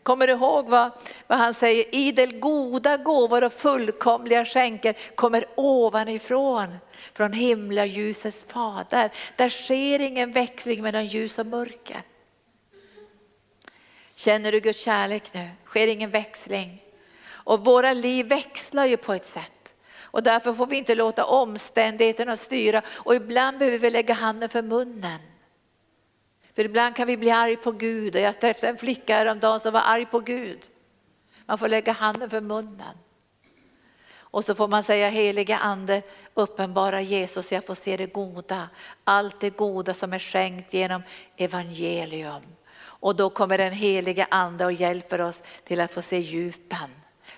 [0.03, 0.91] Kommer du ihåg vad,
[1.27, 1.95] vad han säger?
[1.95, 6.77] Idel goda gåvor och fullkomliga skänker kommer ovanifrån,
[7.13, 9.11] från himlaljusets fader.
[9.35, 12.01] Där sker ingen växling mellan ljus och mörker.
[14.15, 15.49] Känner du Guds kärlek nu?
[15.65, 16.83] Sker ingen växling?
[17.25, 19.62] Och våra liv växlar ju på ett sätt.
[20.13, 24.61] Och därför får vi inte låta omständigheterna styra och ibland behöver vi lägga handen för
[24.61, 25.19] munnen.
[26.55, 29.73] För ibland kan vi bli arg på Gud och jag träffade en flicka häromdagen som
[29.73, 30.59] var arg på Gud.
[31.45, 32.97] Man får lägga handen för munnen.
[34.15, 36.01] Och så får man säga heliga ande,
[36.33, 38.69] uppenbara Jesus, jag får se det goda.
[39.03, 41.03] Allt det goda som är skänkt genom
[41.37, 42.43] evangelium.
[42.81, 46.89] Och då kommer den heliga ande och hjälper oss till att få se djupen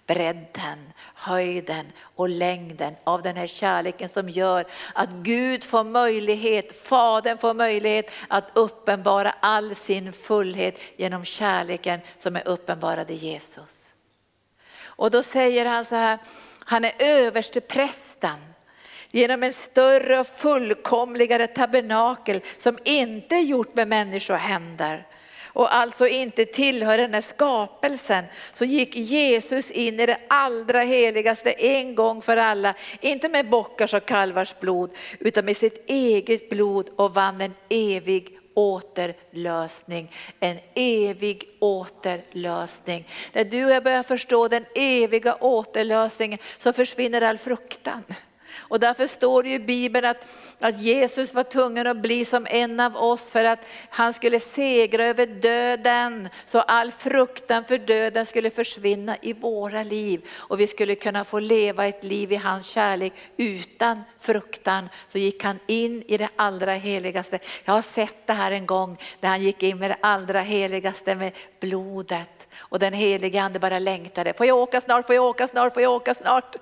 [0.08, 7.38] bredden, höjden och längden av den här kärleken som gör att Gud får möjlighet, Fadern
[7.38, 13.86] får möjlighet att uppenbara all sin fullhet genom kärleken som är uppenbarad i Jesus.
[14.84, 16.20] Och då säger han så här,
[16.66, 18.56] han är överste prästen
[19.12, 25.08] genom en större och fullkomligare tabernakel som inte är gjort med människohänder
[25.56, 31.52] och alltså inte tillhör den här skapelsen, så gick Jesus in i det allra heligaste
[31.52, 36.90] en gång för alla, inte med bockars och kalvars blod, utan med sitt eget blod
[36.96, 40.12] och vann en evig återlösning.
[40.40, 43.08] En evig återlösning.
[43.34, 48.04] När du och jag börjar förstå den eviga återlösningen så försvinner all fruktan.
[48.58, 50.26] Och därför står det i Bibeln att,
[50.60, 55.06] att Jesus var tvungen att bli som en av oss för att han skulle segra
[55.06, 56.30] över döden.
[56.46, 61.40] Så all fruktan för döden skulle försvinna i våra liv och vi skulle kunna få
[61.40, 64.90] leva ett liv i hans kärlek utan fruktan.
[65.08, 67.40] Så gick han in i det allra heligaste.
[67.66, 71.16] Jag har sett det här en gång när han gick in med det allra heligaste
[71.16, 72.48] med blodet.
[72.58, 74.34] Och den helige ande bara längtade.
[74.34, 76.56] Får jag åka snart, får jag åka snart, får jag åka snart?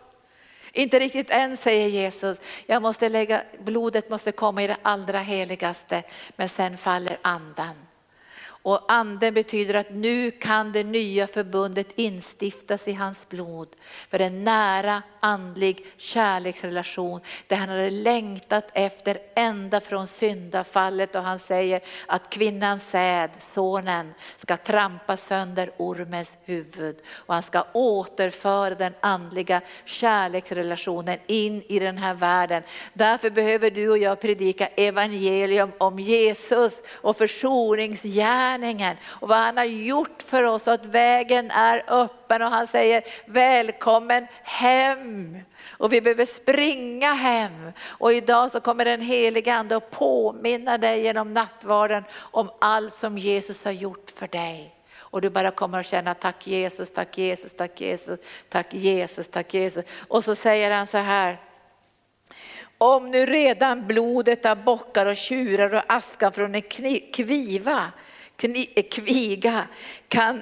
[0.76, 2.42] Inte riktigt än säger Jesus.
[2.66, 6.04] Jag måste lägga, blodet måste komma i det allra heligaste.
[6.36, 7.76] Men sen faller andan.
[8.66, 13.68] Och anden betyder att nu kan det nya förbundet instiftas i hans blod.
[14.10, 21.40] För en nära andlig kärleksrelation där han hade längtat efter ända från syndafallet och han
[21.40, 28.94] säger att kvinnans säd, sonen, ska trampa sönder ormens huvud och han ska återföra den
[29.00, 32.64] andliga kärleksrelationen in i den här världen.
[32.94, 38.53] Därför behöver du och jag predika evangelium om Jesus och försoningsgärningen
[39.06, 43.04] och vad han har gjort för oss och att vägen är öppen och han säger
[43.26, 45.38] välkommen hem.
[45.70, 47.72] Och vi behöver springa hem.
[47.86, 53.18] Och idag så kommer den heliga ande att påminna dig genom nattvarden om allt som
[53.18, 54.76] Jesus har gjort för dig.
[55.14, 59.54] Och du bara kommer att känna tack Jesus, tack Jesus, tack Jesus, tack Jesus, tack
[59.54, 59.86] Jesus.
[60.08, 61.38] Och så säger han så här.
[62.78, 66.62] Om nu redan blodet av bockar och tjurar och askan från en
[67.14, 67.92] kviva,
[68.92, 69.68] kviga
[70.08, 70.42] kan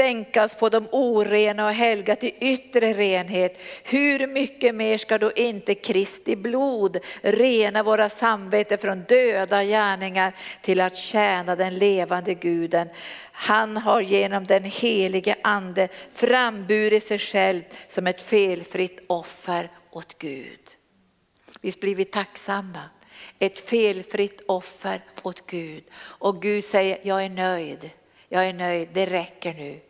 [0.00, 3.60] stänkas på de orena och helga till yttre renhet.
[3.84, 10.80] Hur mycket mer ska då inte Kristi blod rena våra samvete från döda gärningar till
[10.80, 12.88] att tjäna den levande guden.
[13.32, 20.60] Han har genom den helige ande framburit sig själv som ett felfritt offer åt Gud.
[21.60, 22.82] Visst blir vi tacksamma?
[23.42, 25.84] Ett felfritt offer åt Gud.
[26.00, 27.90] Och Gud säger, jag är nöjd.
[28.28, 29.80] Jag är nöjd, det räcker nu.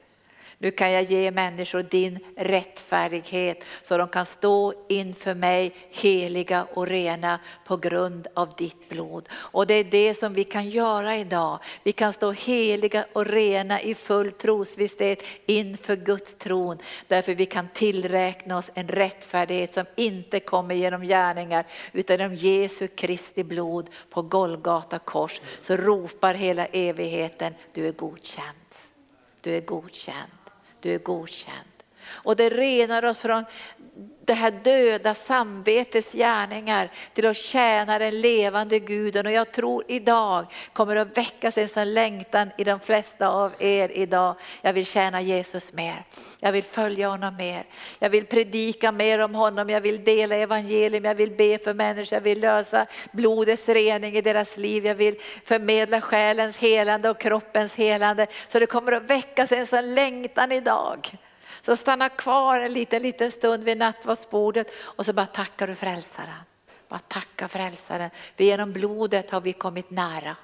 [0.63, 6.87] Nu kan jag ge människor din rättfärdighet så de kan stå inför mig heliga och
[6.87, 9.29] rena på grund av ditt blod.
[9.33, 11.59] Och det är det som vi kan göra idag.
[11.83, 16.79] Vi kan stå heliga och rena i full trosvisshet inför Guds tron.
[17.09, 22.89] Därför vi kan tillräkna oss en rättfärdighet som inte kommer genom gärningar utan genom Jesu
[22.89, 25.41] Kristi blod på Golgata kors.
[25.61, 28.57] Så ropar hela evigheten, du är godkänd.
[29.41, 30.40] Du är godkänd
[30.81, 31.67] du är godkänd.
[32.03, 33.45] Och det renar oss från
[34.25, 39.27] det här döda samvetets gärningar till att tjäna den levande guden.
[39.27, 43.89] Och jag tror idag kommer att väckas en sån längtan i de flesta av er
[43.89, 44.35] idag.
[44.63, 46.05] Jag vill tjäna Jesus mer.
[46.41, 47.65] Jag vill följa honom mer.
[47.99, 49.71] Jag vill predika mer om honom.
[49.71, 51.05] Jag vill dela evangelium.
[51.05, 52.17] Jag vill be för människor.
[52.17, 54.87] Jag vill lösa blodets rening i deras liv.
[54.87, 58.27] Jag vill förmedla själens helande och kroppens helande.
[58.49, 61.19] Så det kommer att väckas en sån längtan idag.
[61.63, 66.45] Så stanna kvar en liten, liten stund vid nattvardsbordet och så bara tackar du frälsaren.
[66.89, 68.11] Bara tacka frälsaren.
[68.37, 70.37] För genom blodet har vi kommit nära.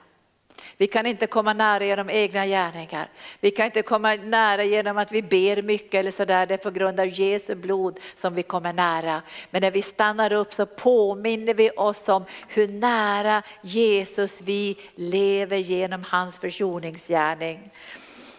[0.76, 3.08] Vi kan inte komma nära genom egna gärningar.
[3.40, 6.46] Vi kan inte komma nära genom att vi ber mycket eller sådär.
[6.46, 9.22] Det är på grund av Jesu blod som vi kommer nära.
[9.50, 15.56] Men när vi stannar upp så påminner vi oss om hur nära Jesus vi lever
[15.56, 17.70] genom hans försoningsgärning.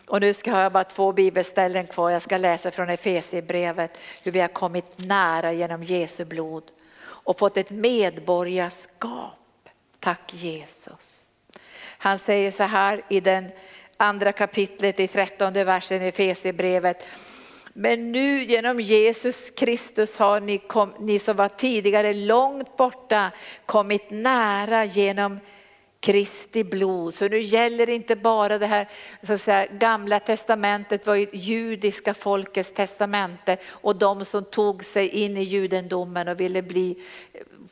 [0.07, 2.09] Och nu ska jag bara två bibelställen kvar.
[2.09, 6.63] Jag ska läsa från Efesierbrevet hur vi har kommit nära genom Jesu blod
[6.99, 9.69] och fått ett medborgarskap.
[9.99, 11.23] Tack Jesus.
[11.97, 13.51] Han säger så här i den
[13.97, 17.05] andra kapitlet i trettonde versen i Efesierbrevet.
[17.73, 23.31] Men nu genom Jesus Kristus har ni, kom, ni som var tidigare långt borta
[23.65, 25.39] kommit nära genom
[25.99, 27.13] Kristi blod.
[27.13, 28.89] Så nu gäller inte bara det här
[29.23, 35.07] så att säga, gamla testamentet var ju judiska folkets testamente och de som tog sig
[35.07, 37.03] in i judendomen och ville bli,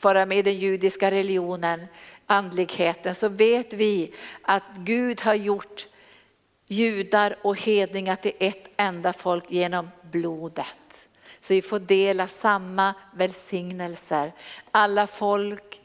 [0.02, 1.88] vara med i den judiska religionen,
[2.26, 3.16] andligheten.
[3.16, 5.88] Så vet vi att Gud har gjort
[6.68, 10.66] judar och hedningar till ett enda folk genom blodet.
[11.42, 14.34] Så vi får dela samma välsignelser.
[14.72, 15.82] Alla folk,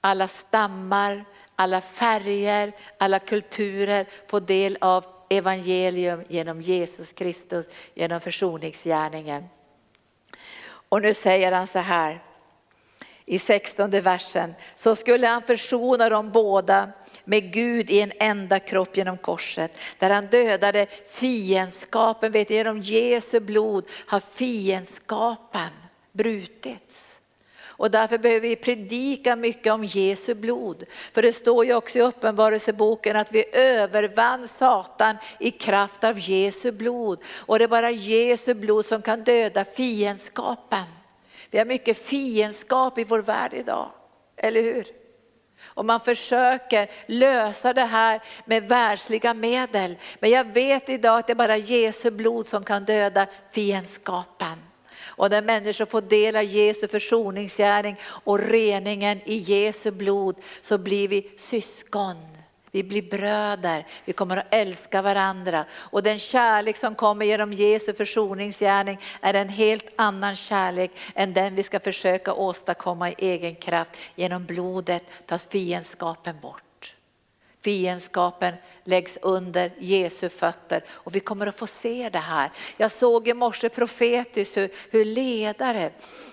[0.00, 1.24] alla stammar,
[1.56, 9.44] alla färger, alla kulturer får del av evangelium genom Jesus Kristus, genom försoningsgärningen.
[10.64, 12.22] Och nu säger han så här
[13.24, 16.92] i 16 versen, så skulle han försona dem båda
[17.24, 19.72] med Gud i en enda kropp genom korset.
[19.98, 25.70] Där han dödade fiendskapen, vet du, genom Jesu blod har fiendskapen
[26.12, 27.01] brutits.
[27.76, 30.84] Och därför behöver vi predika mycket om Jesu blod.
[31.12, 36.72] För det står ju också i Uppenbarelseboken att vi övervann Satan i kraft av Jesu
[36.72, 37.22] blod.
[37.38, 40.84] Och det är bara Jesu blod som kan döda fiendskapen.
[41.50, 43.90] Vi har mycket fiendskap i vår värld idag,
[44.36, 44.86] eller hur?
[45.64, 49.96] Och man försöker lösa det här med världsliga medel.
[50.20, 54.71] Men jag vet idag att det är bara Jesu blod som kan döda fiendskapen.
[55.16, 61.08] Och när människor får del av Jesu försoningsgärning och reningen i Jesu blod så blir
[61.08, 62.16] vi syskon.
[62.70, 65.64] Vi blir bröder, vi kommer att älska varandra.
[65.72, 71.54] Och den kärlek som kommer genom Jesu försoningsgärning är en helt annan kärlek än den
[71.54, 73.96] vi ska försöka åstadkomma i egen kraft.
[74.14, 76.71] Genom blodet tas fiendskapen bort.
[77.64, 78.54] Fiendskapen
[78.84, 82.50] läggs under Jesu fötter och vi kommer att få se det här.
[82.76, 85.90] Jag såg i morse profetiskt hur, hur ledare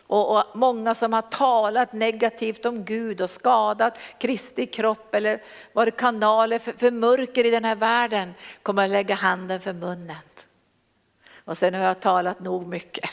[0.08, 5.42] och, och, många som har talat negativt om Gud och skadat Kristi kropp eller
[5.74, 10.16] varit kanaler för, för mörker i den här världen kommer att lägga handen för munnen.
[11.46, 13.10] Och sen har jag talat nog mycket.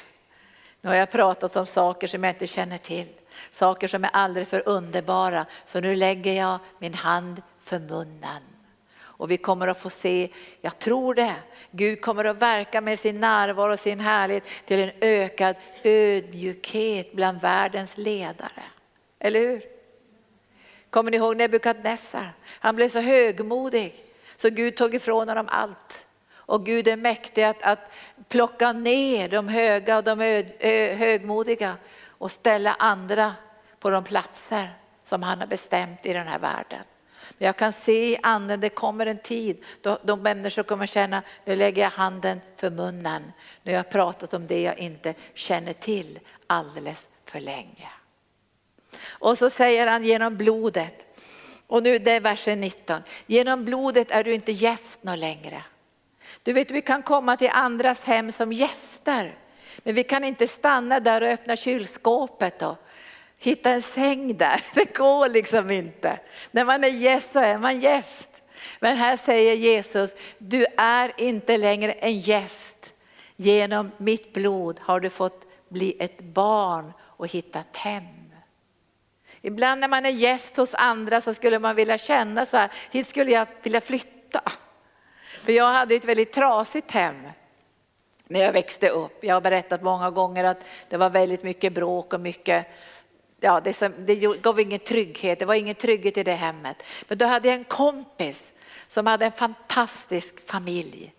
[0.81, 3.09] Nu har jag pratat om saker som jag inte känner till.
[3.51, 5.47] Saker som är alldeles för underbara.
[5.65, 8.43] Så nu lägger jag min hand för munnen.
[8.99, 10.29] Och vi kommer att få se,
[10.61, 11.35] jag tror det,
[11.71, 17.41] Gud kommer att verka med sin närvaro och sin härlighet till en ökad ödmjukhet bland
[17.41, 18.63] världens ledare.
[19.19, 19.63] Eller hur?
[20.91, 22.33] Kommer ni ihåg Nebukadnessar?
[22.47, 23.95] Han blev så högmodig
[24.37, 26.05] så Gud tog ifrån honom allt.
[26.33, 27.93] Och Gud är mäktig att, att
[28.29, 30.21] plocka ner de höga och de
[30.97, 31.77] högmodiga
[32.09, 33.35] och ställa andra
[33.79, 36.85] på de platser som han har bestämt i den här världen.
[37.39, 41.23] Men jag kan se i anden, det kommer en tid då de människor kommer känna,
[41.45, 43.33] nu lägger jag handen för munnen.
[43.63, 47.89] Nu har jag pratat om det jag inte känner till alldeles för länge.
[49.07, 51.07] Och så säger han genom blodet,
[51.67, 55.63] och nu det är versen 19, genom blodet är du inte gäst någon längre.
[56.43, 59.39] Du vet vi kan komma till andras hem som gäster.
[59.79, 62.77] Men vi kan inte stanna där och öppna kylskåpet och
[63.47, 64.65] hitta en säng där.
[64.75, 66.19] Det går liksom inte.
[66.51, 68.29] När man är gäst så är man gäst.
[68.81, 72.95] Men här säger Jesus, du är inte längre en gäst.
[73.37, 78.05] Genom mitt blod har du fått bli ett barn och hittat hem.
[79.41, 83.07] Ibland när man är gäst hos andra så skulle man vilja känna så här, hit
[83.07, 84.43] skulle jag vilja flytta.
[85.45, 87.29] För jag hade ett väldigt trasigt hem
[88.29, 89.25] när jag växte upp.
[89.25, 92.67] Jag har berättat många gånger att det var väldigt mycket bråk och mycket
[93.41, 96.83] ja, det, som, det gav ingen trygghet, det var ingen trygghet i det hemmet.
[97.09, 98.43] Men då hade jag en kompis
[98.89, 101.13] som hade en fantastisk familj.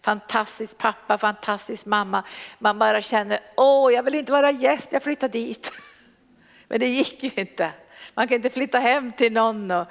[0.00, 2.22] Fantastisk pappa, fantastisk mamma.
[2.58, 5.72] Man bara känner, åh jag vill inte vara gäst, jag flyttar dit.
[6.68, 7.70] Men det gick ju inte.
[8.14, 9.86] Man kan inte flytta hem till någon och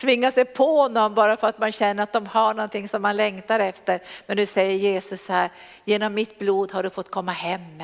[0.00, 3.16] tvinga sig på någon bara för att man känner att de har någonting som man
[3.16, 4.00] längtar efter.
[4.26, 5.50] Men nu säger Jesus här,
[5.84, 7.82] genom mitt blod har du fått komma hem.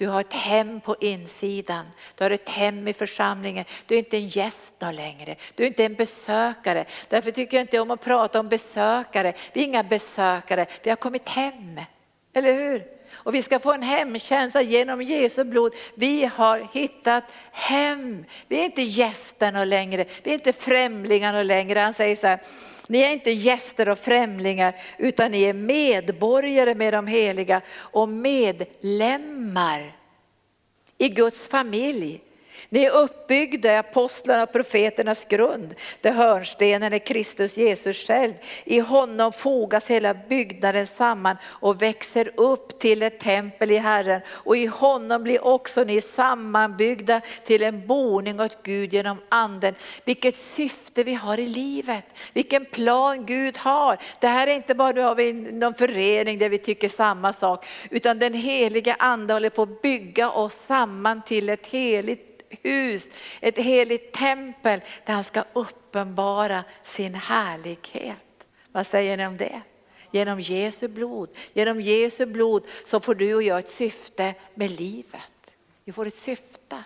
[0.00, 3.64] Du har ett hem på insidan, du har ett hem i församlingen.
[3.86, 6.84] Du är inte en gäst längre, du är inte en besökare.
[7.08, 9.32] Därför tycker jag inte om att prata om besökare.
[9.52, 11.80] Vi är inga besökare, vi har kommit hem.
[12.32, 12.99] Eller hur?
[13.22, 15.74] Och vi ska få en hemkänsla genom Jesu blod.
[15.94, 18.24] Vi har hittat hem.
[18.48, 21.78] Vi är inte gästerna längre, vi är inte främlingarna längre.
[21.78, 22.40] Han säger så här,
[22.86, 29.96] ni är inte gäster och främlingar utan ni är medborgare med de heliga och medlemmar
[30.98, 32.20] i Guds familj.
[32.72, 38.34] Ni är uppbyggda i apostlarna och profeternas grund, där hörnstenen är Kristus Jesus själv.
[38.64, 44.20] I honom fogas hela byggnaden samman och växer upp till ett tempel i Herren.
[44.28, 49.74] Och i honom blir också ni sammanbyggda till en boning åt Gud genom anden.
[50.04, 53.98] Vilket syfte vi har i livet, vilken plan Gud har.
[54.20, 57.66] Det här är inte bara, nu har vi någon förening där vi tycker samma sak,
[57.90, 62.29] utan den heliga ande håller på att bygga oss samman till ett heligt
[62.62, 63.06] hus,
[63.40, 68.16] ett heligt tempel där han ska uppenbara sin härlighet.
[68.72, 69.60] Vad säger ni om det?
[70.10, 71.28] Genom Jesu blod.
[71.52, 75.54] Genom Jesu blod så får du och jag ett syfte med livet.
[75.84, 76.84] Vi får ett syfte.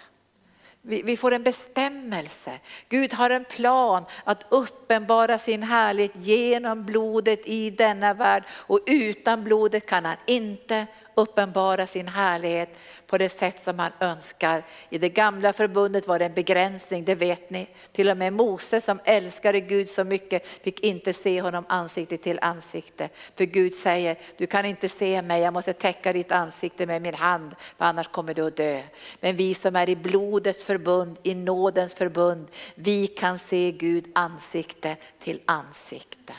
[0.87, 2.59] Vi, får en bestämmelse.
[2.89, 9.45] Gud har en plan att uppenbara sin härlighet genom blodet i denna värld och utan
[9.45, 14.65] blodet kan han inte uppenbara sin härlighet på det sätt som han önskar.
[14.91, 17.69] I det gamla förbundet var det en begränsning, det vet ni.
[17.93, 22.39] Till och med Mose som älskade Gud så mycket fick inte se honom ansikte till
[22.43, 23.09] ansikte.
[23.37, 27.15] För Gud säger, du kan inte se mig, jag måste täcka ditt ansikte med min
[27.15, 28.83] hand, för annars kommer du att dö.
[29.21, 34.97] Men vi som är i blodets förbund, i nådens förbund, vi kan se Gud ansikte
[35.19, 36.35] till ansikte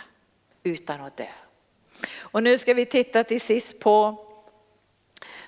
[0.64, 1.26] utan att dö.
[2.18, 4.26] Och nu ska vi titta till sist på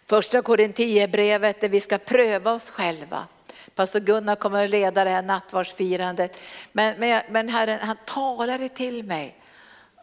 [0.10, 3.28] första Korintierbrevet där vi ska pröva oss själva.
[3.76, 6.42] Pastor Gunnar kommer att leda det här nattvardsfirandet.
[6.72, 9.36] Men, men, men Herren han talade till mig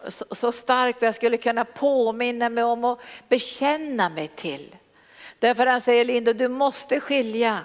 [0.09, 4.77] så, så starkt att jag skulle kunna påminna mig om och bekänna mig till.
[5.39, 7.59] Därför han säger Linda, du måste skilja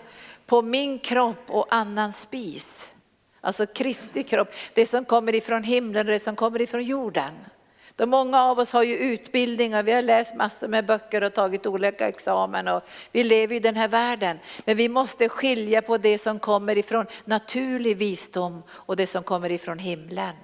[0.46, 2.68] på min kropp och annan spis.
[3.42, 7.34] Alltså Kristi kropp, det som kommer ifrån himlen och det som kommer ifrån jorden.
[8.00, 11.66] Då många av oss har ju utbildningar, vi har läst massor med böcker och tagit
[11.66, 14.40] olika examen och vi lever i den här världen.
[14.66, 19.52] Men vi måste skilja på det som kommer ifrån naturlig visdom och det som kommer
[19.52, 20.36] ifrån himlen.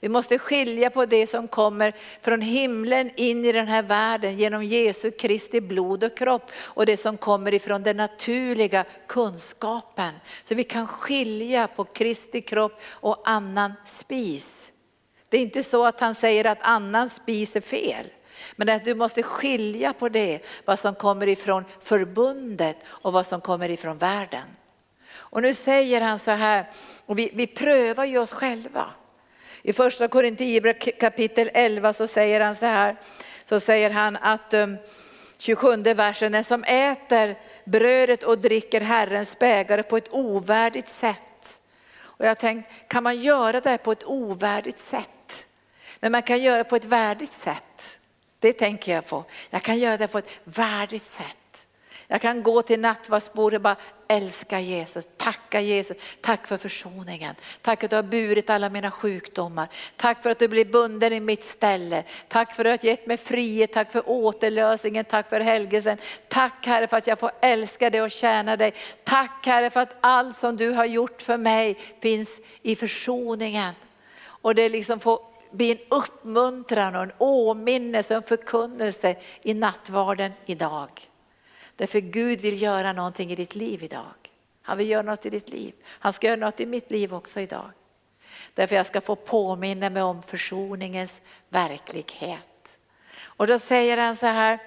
[0.00, 4.64] Vi måste skilja på det som kommer från himlen in i den här världen genom
[4.64, 10.14] Jesu Kristi blod och kropp och det som kommer ifrån den naturliga kunskapen.
[10.44, 14.60] Så vi kan skilja på Kristi kropp och annan spis.
[15.30, 18.06] Det är inte så att han säger att annan spis är fel.
[18.56, 23.40] Men att du måste skilja på det, vad som kommer ifrån förbundet och vad som
[23.40, 24.44] kommer ifrån världen.
[25.12, 26.66] Och nu säger han så här,
[27.06, 28.90] och vi, vi prövar ju oss själva.
[29.62, 32.96] I första Korintierbrevet kapitel 11 så säger han så här,
[33.44, 34.76] så säger han att um,
[35.38, 41.60] 27 versen, den som äter brödet och dricker Herrens bägare på ett ovärdigt sätt.
[42.20, 45.19] Och jag tänkte, kan man göra det på ett ovärdigt sätt?
[46.00, 47.82] Men man kan göra det på ett värdigt sätt.
[48.38, 49.24] Det tänker jag på.
[49.50, 51.36] Jag kan göra det på ett värdigt sätt.
[52.12, 53.76] Jag kan gå till nattvardsbordet och bara
[54.08, 57.34] älska Jesus, tacka Jesus, tack för försoningen.
[57.62, 59.68] Tack att du har burit alla mina sjukdomar.
[59.96, 62.04] Tack för att du blir bunden i mitt ställe.
[62.28, 65.98] Tack för att du har gett mig frihet, tack för återlösningen, tack för helgelsen.
[66.28, 68.74] Tack Herre för att jag får älska dig och tjäna dig.
[69.04, 72.30] Tack Herre för att allt som du har gjort för mig finns
[72.62, 73.74] i försoningen.
[74.22, 80.32] Och det liksom får bli en uppmuntran och en åminnelse och en förkunnelse i nattvarden
[80.46, 80.90] idag.
[81.76, 84.14] Därför Gud vill göra någonting i ditt liv idag.
[84.62, 85.74] Han vill göra något i ditt liv.
[85.86, 87.70] Han ska göra något i mitt liv också idag.
[88.54, 91.14] Därför jag ska få påminna mig om försoningens
[91.48, 92.78] verklighet.
[93.22, 94.58] Och då säger han så här,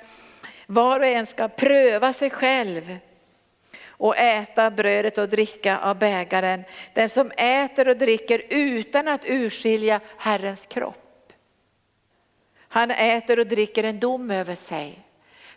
[0.66, 2.98] var och en ska pröva sig själv
[3.98, 6.64] och äta brödet och dricka av bägaren.
[6.94, 11.34] Den som äter och dricker utan att urskilja Herrens kropp.
[12.58, 15.00] Han äter och dricker en dom över sig.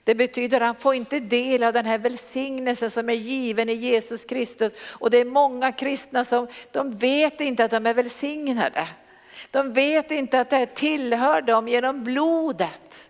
[0.04, 3.72] Det betyder att han får inte del av den här välsignelsen som är given i
[3.72, 4.72] Jesus Kristus.
[4.92, 8.88] Och det är många kristna som de vet inte att de är välsignade.
[9.50, 13.05] De vet inte att det tillhör dem genom blodet.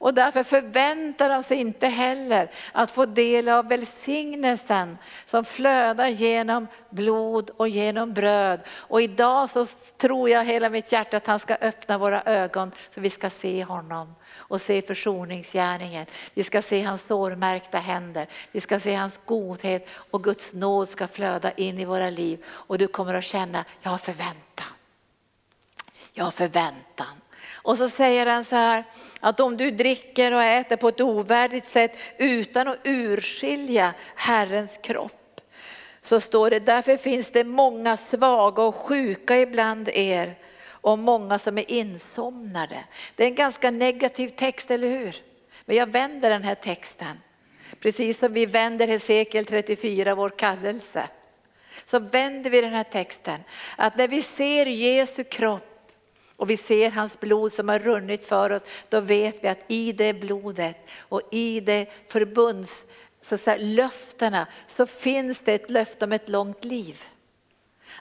[0.00, 6.66] Och därför förväntar de sig inte heller att få del av välsignelsen som flödar genom
[6.90, 8.60] blod och genom bröd.
[8.68, 13.00] Och idag så tror jag hela mitt hjärta att han ska öppna våra ögon så
[13.00, 16.06] vi ska se honom och se försoningsgärningen.
[16.34, 21.08] Vi ska se hans sårmärkta händer, vi ska se hans godhet och Guds nåd ska
[21.08, 22.44] flöda in i våra liv.
[22.48, 24.66] Och du kommer att känna, jag har förväntan.
[26.12, 27.19] Jag har förväntan.
[27.62, 28.84] Och så säger han så här,
[29.20, 35.40] att om du dricker och äter på ett ovärdigt sätt utan att urskilja Herrens kropp.
[36.02, 40.34] Så står det, därför finns det många svaga och sjuka ibland er
[40.68, 42.84] och många som är insomnade.
[43.14, 45.16] Det är en ganska negativ text, eller hur?
[45.64, 47.20] Men jag vänder den här texten.
[47.80, 51.08] Precis som vi vänder Hesekiel 34, vår kallelse.
[51.84, 53.40] Så vänder vi den här texten.
[53.76, 55.69] Att när vi ser Jesu kropp
[56.40, 59.92] och vi ser hans blod som har runnit för oss, då vet vi att i
[59.92, 62.84] det blodet och i det förbunds
[63.20, 67.02] så säga, löftena så finns det ett löfte om ett långt liv.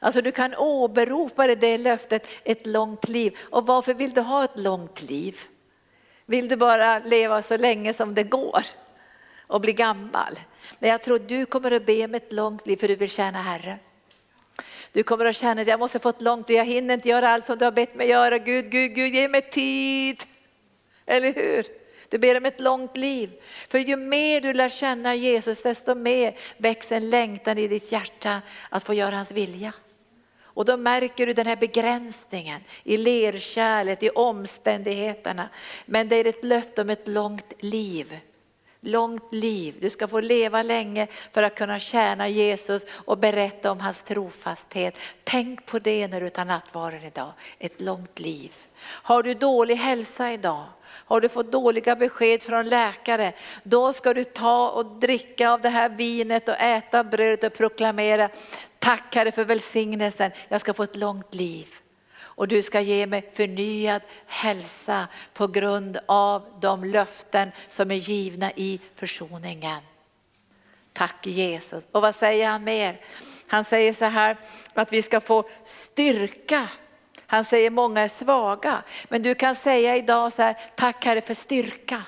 [0.01, 3.37] Alltså du kan åberopa det löftet, ett långt liv.
[3.41, 5.35] Och varför vill du ha ett långt liv?
[6.25, 8.65] Vill du bara leva så länge som det går
[9.47, 10.39] och bli gammal?
[10.79, 13.09] Men jag tror att du kommer att be om ett långt liv för du vill
[13.09, 13.77] tjäna Herren.
[14.91, 17.29] Du kommer att känna att jag måste få ett långt liv, jag hinner inte göra
[17.29, 18.37] allt som du har bett mig göra.
[18.37, 20.23] Gud, Gud, Gud, ge mig tid.
[21.05, 21.65] Eller hur?
[22.09, 23.31] Du ber om ett långt liv.
[23.69, 28.41] För ju mer du lär känna Jesus, desto mer växer en längtan i ditt hjärta
[28.69, 29.73] att få göra hans vilja.
[30.41, 35.49] Och då märker du den här begränsningen i lerkärlet, i omständigheterna.
[35.85, 38.19] Men det är ett löfte om ett långt liv.
[38.81, 39.75] Långt liv.
[39.81, 44.97] Du ska få leva länge för att kunna tjäna Jesus och berätta om hans trofasthet.
[45.23, 47.31] Tänk på det när du tar nattvarden idag.
[47.59, 48.53] Ett långt liv.
[48.81, 50.65] Har du dålig hälsa idag?
[50.89, 55.69] Har du fått dåliga besked från läkare, då ska du ta och dricka av det
[55.69, 58.29] här vinet och äta brödet och proklamera,
[58.79, 61.67] tack Herre för välsignelsen, jag ska få ett långt liv.
[62.39, 68.51] Och du ska ge mig förnyad hälsa på grund av de löften som är givna
[68.55, 69.79] i försoningen.
[70.93, 71.87] Tack Jesus.
[71.91, 72.99] Och vad säger han mer?
[73.47, 74.37] Han säger så här
[74.73, 76.67] att vi ska få styrka
[77.31, 78.83] han säger många är svaga.
[79.09, 82.03] Men du kan säga idag så här, tack Herre för styrka.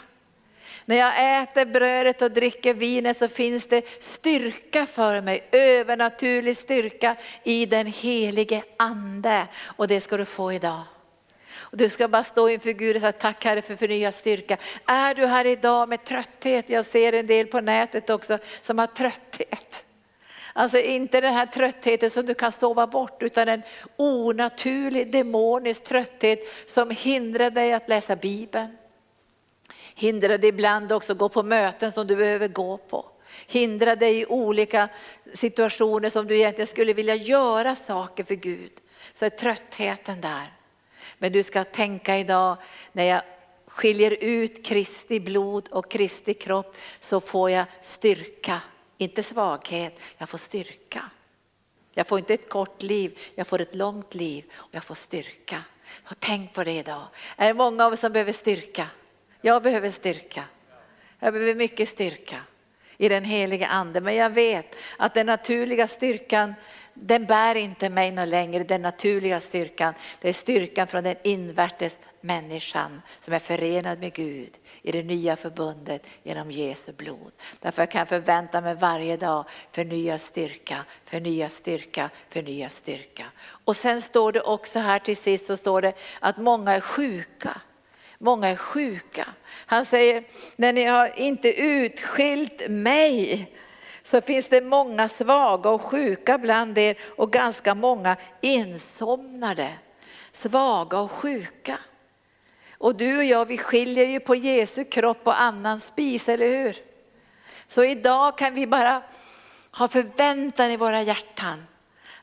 [0.92, 7.16] När jag äter brödet och dricker vinet så finns det styrka för mig, övernaturlig styrka
[7.44, 9.48] i den helige ande.
[9.66, 10.82] Och det ska du få idag.
[11.58, 14.58] Och du ska bara stå inför Gud och säga tack Herre för förnyad styrka.
[14.86, 18.88] Är du här idag med trötthet, jag ser en del på nätet också som har
[18.88, 19.84] trötthet.
[20.54, 23.62] Alltså inte den här tröttheten som du kan sova bort utan en
[23.98, 28.78] onaturlig demonisk trötthet som hindrar dig att läsa Bibeln.
[29.96, 33.06] Hindra dig ibland också gå på möten som du behöver gå på.
[33.48, 34.90] Hindra dig i olika
[35.34, 38.72] situationer som du egentligen skulle vilja göra saker för Gud.
[39.14, 40.54] Så är tröttheten där.
[41.18, 42.58] Men du ska tänka idag
[42.92, 43.22] när jag
[43.68, 48.62] skiljer ut Kristi blod och Kristi kropp så får jag styrka
[48.98, 51.10] inte svaghet, jag får styrka.
[51.94, 55.64] Jag får inte ett kort liv, jag får ett långt liv och jag får styrka.
[56.10, 57.08] Och tänk på det idag.
[57.38, 58.88] Är det många av oss som behöver styrka?
[59.42, 60.44] Jag behöver styrka.
[61.20, 62.42] Jag behöver mycket styrka
[62.98, 64.02] i den heliga ande.
[64.02, 66.54] Men jag vet att den naturliga styrkan
[66.94, 69.94] den bär inte mig någon längre, den naturliga styrkan.
[70.22, 75.36] Det är styrkan från den invärtes människan som är förenad med Gud i det nya
[75.36, 77.32] förbundet genom Jesu blod.
[77.60, 83.26] Därför kan jag förvänta mig varje dag förnyad styrka, förnyad styrka, förnyad styrka.
[83.66, 87.62] Och sen står det också här till sist så står det att många är sjuka.
[88.24, 89.28] Många är sjuka.
[89.66, 90.24] Han säger,
[90.56, 93.52] när ni har inte utskilt mig
[94.04, 99.74] så finns det många svaga och sjuka bland er och ganska många insomnade.
[100.32, 101.78] Svaga och sjuka.
[102.78, 106.78] Och du och jag, vi skiljer ju på Jesu kropp och annan spis, eller hur?
[107.68, 109.04] Så idag kan vi bara
[109.78, 111.64] ha förväntan i våra hjärtan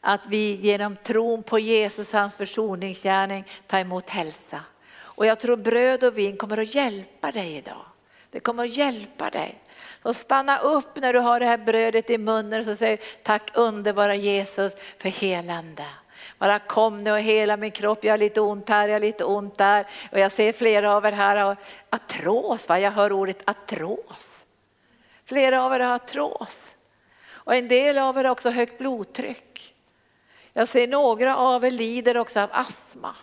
[0.00, 4.60] att vi genom tron på Jesus, hans försoningsgärning, tar emot hälsa.
[5.18, 7.84] Och jag tror bröd och vin kommer att hjälpa dig idag.
[8.30, 9.58] Det kommer att hjälpa dig.
[10.02, 14.14] Så stanna upp när du har det här brödet i munnen och så tack underbara
[14.14, 15.84] Jesus för helande.
[16.38, 19.24] Bara kom nu och hela min kropp, jag har lite ont här, jag har lite
[19.24, 19.86] ont där.
[20.12, 21.56] Och jag ser flera av er här har
[21.90, 22.80] artros, va?
[22.80, 24.28] jag hör ordet artros.
[25.24, 26.58] Flera av er har artros.
[27.30, 29.74] Och en del av er har också högt blodtryck.
[30.52, 33.14] Jag ser några av er lider också av astma.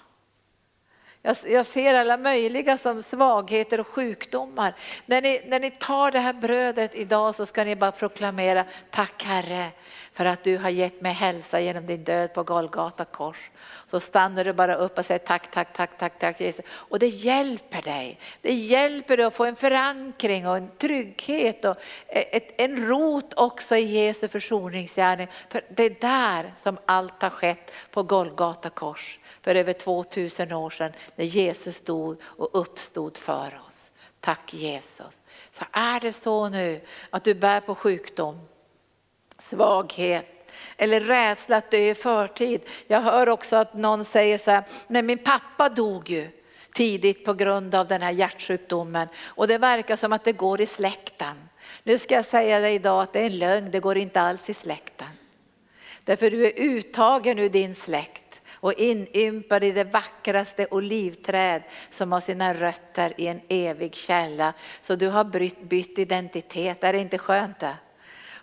[1.26, 4.76] Jag, jag, ser alla möjliga som svagheter och sjukdomar.
[5.05, 9.23] När ni, när ni tar det här brödet idag så ska ni bara proklamera, tack
[9.23, 9.71] Herre
[10.16, 13.51] för att du har gett mig hälsa genom din död på Golgata kors.
[13.88, 16.66] Så stannar du bara upp och säger tack, tack, tack, tack, tack Jesus.
[16.70, 18.20] Och det hjälper dig.
[18.41, 23.76] Det hjälper dig att få en förankring och en trygghet och ett, en rot också
[23.76, 25.28] i Jesu försoningsgärning.
[25.49, 30.70] För det är där som allt har skett på Golgata kors för över 2000 år
[30.70, 33.91] sedan när Jesus stod och uppstod för oss.
[34.20, 35.22] Tack Jesus.
[35.51, 38.39] Så är det så nu att du bär på sjukdom,
[39.39, 42.61] svaghet eller rädsla att dö i förtid.
[42.88, 46.29] Jag hör också att någon säger så här, nej min pappa dog ju
[46.73, 50.65] tidigt på grund av den här hjärtsjukdomen och det verkar som att det går i
[50.65, 51.49] släkten.
[51.83, 54.49] Nu ska jag säga dig idag att det är en lögn, det går inte alls
[54.49, 55.07] i släkten.
[56.03, 62.21] Därför du är uttagen ur din släkt och inympad i det vackraste olivträd som har
[62.21, 64.53] sina rötter i en evig källa.
[64.81, 65.23] Så du har
[65.65, 67.75] bytt, identitet, är det inte skönt det?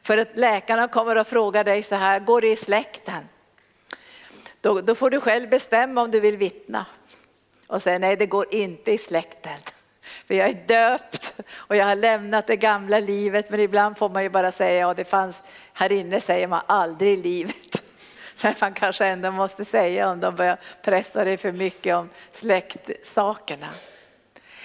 [0.02, 3.28] För att läkarna kommer och frågar dig så här, går det i släkten?
[4.60, 6.86] Då, då får du själv bestämma om du vill vittna.
[7.66, 9.58] Och säga nej det går inte i släkten.
[10.00, 14.22] För jag är döpt och jag har lämnat det gamla livet men ibland får man
[14.22, 15.42] ju bara säga ja det fanns,
[15.72, 17.82] här inne säger man aldrig i livet.
[18.42, 23.68] Men man kanske ändå måste säga om de börjar pressa dig för mycket om släktsakerna.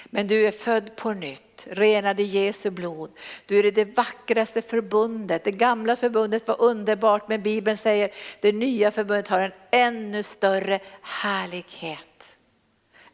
[0.06, 3.12] Men du är född på nytt, renad i Jesu blod.
[3.46, 5.44] Du är i det vackraste förbundet.
[5.44, 8.12] Det gamla förbundet var underbart men Bibeln säger
[8.42, 12.08] det nya förbundet har en ännu större härlighet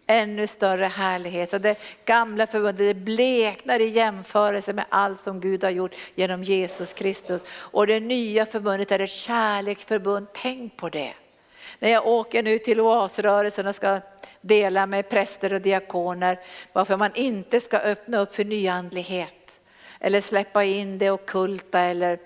[0.05, 1.49] ännu större härlighet.
[1.49, 6.43] Så det gamla förbundet det bleknar i jämförelse med allt som Gud har gjort genom
[6.43, 7.41] Jesus Kristus.
[7.49, 11.13] Och det nya förbundet är ett kärleksförbund, tänk på det.
[11.83, 14.01] När jag åker nu till oasrörelsen och ska
[14.41, 16.39] dela med präster och diakoner
[16.73, 19.59] varför man inte ska öppna upp för nyandlighet
[19.99, 22.19] eller släppa in det okulta eller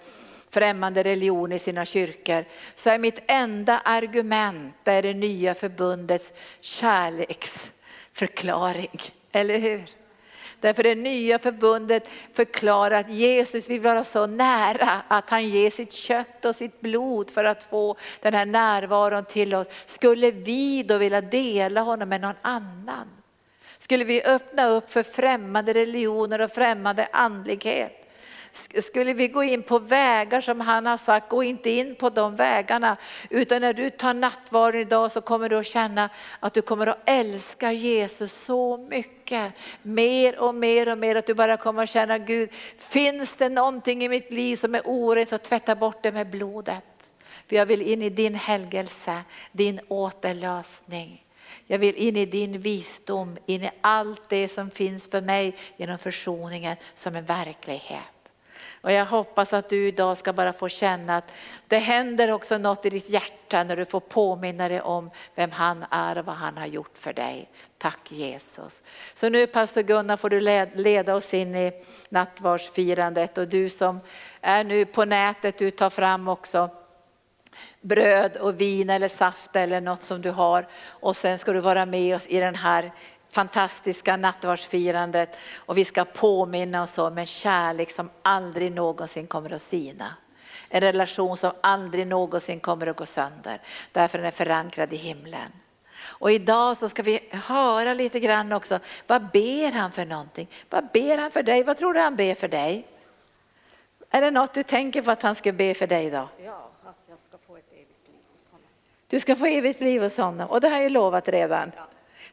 [0.49, 2.45] främmande religion i sina kyrkor
[2.75, 6.31] så är mitt enda argument det, det nya förbundets
[6.61, 8.99] kärleksförklaring.
[9.31, 9.83] Eller hur?
[10.59, 15.93] Därför det nya förbundet förklarar att Jesus vill vara så nära att han ger sitt
[15.93, 19.67] kött och sitt blod för att få den här närvaron till oss.
[19.85, 23.07] Skulle vi då vilja dela honom med någon annan?
[23.77, 27.96] Skulle vi öppna upp för främmande religioner och främmande andlighet?
[28.81, 32.35] Skulle vi gå in på vägar som han har sagt, gå inte in på de
[32.35, 32.97] vägarna.
[33.29, 37.01] Utan när du tar nattvarden idag så kommer du att känna att du kommer att
[37.05, 39.53] älska Jesus så mycket.
[39.81, 44.03] Mer och mer och mer att du bara kommer att känna Gud, finns det någonting
[44.03, 46.83] i mitt liv som är orent så tvätta bort det med blodet.
[47.47, 51.23] För jag vill in i din helgelse, din återlösning.
[51.67, 55.97] Jag vill in i din visdom, in i allt det som finns för mig genom
[55.97, 58.16] försoningen som en verklighet.
[58.87, 61.31] Och jag hoppas att du idag ska bara få känna att
[61.67, 65.85] det händer också något i ditt hjärta när du får påminna dig om vem han
[65.89, 67.49] är och vad han har gjort för dig.
[67.77, 68.81] Tack Jesus.
[69.13, 70.39] Så nu pastor Gunnar får du
[70.81, 71.71] leda oss in i
[72.09, 73.99] nattvardsfirandet och du som
[74.41, 76.69] är nu på nätet, du tar fram också
[77.81, 81.85] bröd och vin eller saft eller något som du har och sen ska du vara
[81.85, 82.91] med oss i den här
[83.29, 89.61] fantastiska nattvardsfirandet och vi ska påminna oss om en kärlek som aldrig någonsin kommer att
[89.61, 90.15] sina.
[90.69, 93.61] En relation som aldrig någonsin kommer att gå sönder
[93.91, 95.51] därför den är förankrad i himlen.
[95.99, 100.47] Och idag så ska vi höra lite grann också, vad ber han för någonting?
[100.69, 101.63] Vad ber han för dig?
[101.63, 102.87] Vad tror du han ber för dig?
[104.09, 106.27] Är det något du tänker på att han ska be för dig idag?
[106.45, 108.67] Ja, att jag ska få ett evigt liv hos honom.
[109.07, 111.71] Du ska få evigt liv hos honom och det har jag ju lovat redan.
[111.75, 111.87] Ja.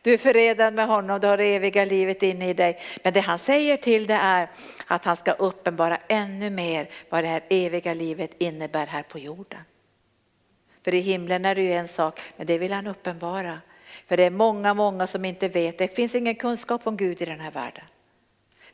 [0.04, 2.78] Du är förenad med honom, du har det eviga livet inne i dig.
[3.02, 4.48] Men det han säger till det är
[4.86, 9.60] att han ska uppenbara ännu mer vad det här eviga livet innebär här på jorden.
[10.84, 13.60] För i himlen är det ju en sak, men det vill han uppenbara.
[14.06, 17.24] För det är många, många som inte vet, det finns ingen kunskap om Gud i
[17.24, 17.84] den här världen.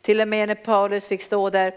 [0.01, 1.75] Till och med när Paulus fick stå där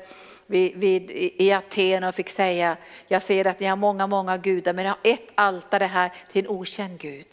[0.47, 2.77] vid, vid, i Aten och fick säga,
[3.07, 6.45] jag ser att ni har många, många gudar men ni har ett altare här till
[6.45, 7.27] en okänd Gud.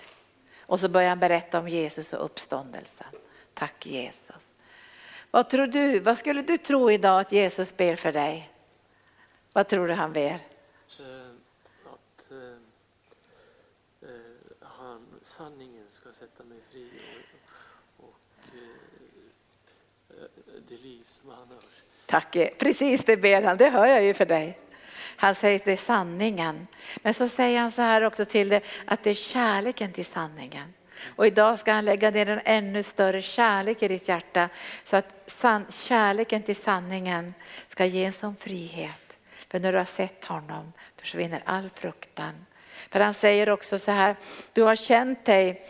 [0.71, 3.07] Och så börjar han berätta om Jesus och uppståndelsen.
[3.55, 4.51] Tack Jesus.
[5.31, 8.51] Vad tror du, vad skulle du tro idag att Jesus ber för dig?
[9.55, 10.31] Vad tror du han ber?
[10.31, 11.31] Eh,
[11.85, 12.39] att eh,
[14.03, 14.09] eh,
[14.61, 16.91] han, sanningen ska sätta mig fri
[17.97, 18.21] och, och
[20.69, 21.65] det liv som han har.
[22.07, 24.59] Tack, precis det ber han, det hör jag ju för dig.
[25.21, 26.67] Han säger att det är sanningen.
[27.03, 30.75] Men så säger han så här också till det att det är kärleken till sanningen.
[31.17, 34.49] Och idag ska han lägga ner en ännu större kärlek i ditt hjärta
[34.85, 35.35] så att
[35.69, 37.35] kärleken till sanningen
[37.69, 39.17] ska ge en sån frihet.
[39.49, 42.47] För när du har sett honom försvinner all fruktan.
[42.91, 44.17] För han säger också så här,
[44.53, 45.67] du har känt dig,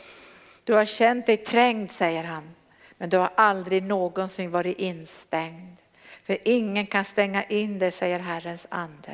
[0.65, 2.55] du har känt dig trängd säger han,
[2.99, 5.80] men du har aldrig någonsin varit instängd.
[6.25, 9.13] För ingen kan stänga in dig, säger Herrens ande.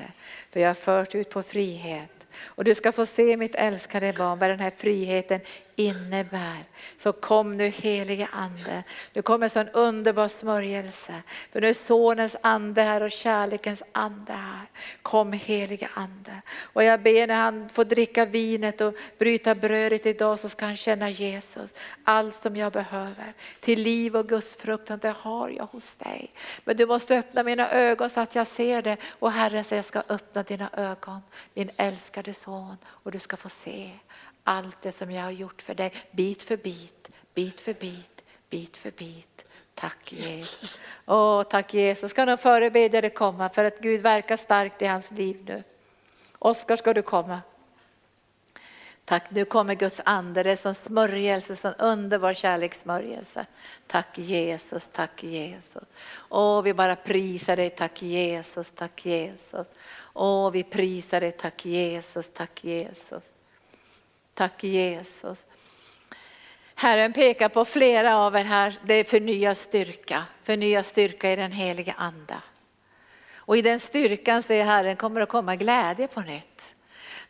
[0.51, 2.27] För jag har fört ut på frihet.
[2.41, 5.41] Och du ska få se mitt älskade barn vad den här friheten
[5.77, 6.65] innebär.
[6.97, 8.83] Så kom nu helige ande.
[9.13, 11.23] Nu kommer en sån underbar smörjelse.
[11.53, 14.67] För nu är sonens ande här och kärlekens ande här.
[15.03, 16.43] Kom helige ande.
[16.61, 20.77] Och jag ber när han får dricka vinet och bryta brödet idag så ska han
[20.77, 21.75] känna Jesus.
[22.05, 26.33] Allt som jag behöver till liv och Gudsfruktan, det har jag hos dig.
[26.65, 28.97] Men du måste öppna mina ögon så att jag ser det.
[29.19, 31.21] Och Herren säger jag ska öppna dina ögon
[31.55, 33.91] min älskade son och du ska få se
[34.47, 38.77] allt det som jag har gjort för dig, bit för bit, bit för bit, bit
[38.77, 39.45] för bit.
[39.75, 40.79] Tack Jesus.
[41.07, 42.11] Åh, tack Jesus.
[42.11, 45.63] Ska någon förebedjare komma för att Gud verkar starkt i hans liv nu.
[46.39, 47.41] Oskar ska du komma.
[49.05, 53.47] Tack, nu kommer Guds ande, det är som smörjelse, som underbar kärlekssmörjelse.
[53.87, 55.85] Tack Jesus, tack Jesus.
[56.29, 59.67] Åh, vi bara prisar dig, tack Jesus, tack Jesus.
[60.15, 63.33] Åh, vi prisar dig, tack Jesus, tack Jesus.
[64.37, 65.45] Tack Jesus.
[66.75, 71.53] Herren pekar på flera av er här, det är förnya styrka, förnya styrka i den
[71.53, 72.43] heliga anda.
[73.35, 76.63] Och i den styrkan säger Herren kommer att komma glädje på nytt.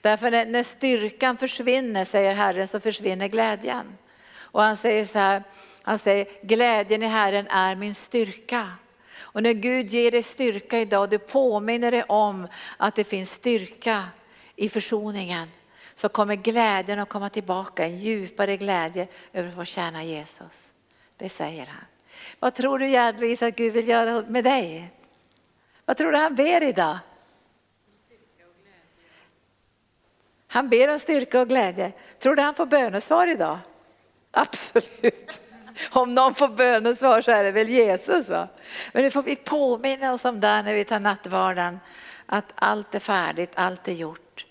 [0.00, 3.98] Därför när, när styrkan försvinner, säger Herren, så försvinner glädjen.
[4.38, 5.42] Och han säger så här,
[5.82, 8.72] han säger glädjen i Herren är min styrka.
[9.18, 14.04] Och när Gud ger dig styrka idag, du påminner dig om att det finns styrka
[14.56, 15.48] i försoningen,
[15.96, 20.68] så kommer glädjen att komma tillbaka, en djupare glädje över att få tjäna Jesus.
[21.16, 21.84] Det säger han.
[22.38, 24.90] Vad tror du Gerd att Gud vill göra med dig?
[25.84, 26.98] Vad tror du han ber idag?
[30.46, 31.92] Han ber om styrka och glädje.
[32.18, 33.58] Tror du han får bönesvar idag?
[34.30, 35.40] Absolut.
[35.90, 38.28] Om någon får bönesvar så är det väl Jesus.
[38.28, 38.48] Va?
[38.92, 41.80] Men nu får vi påminna oss om det när vi tar nattvarden.
[42.26, 44.45] Att allt är färdigt, allt är gjort.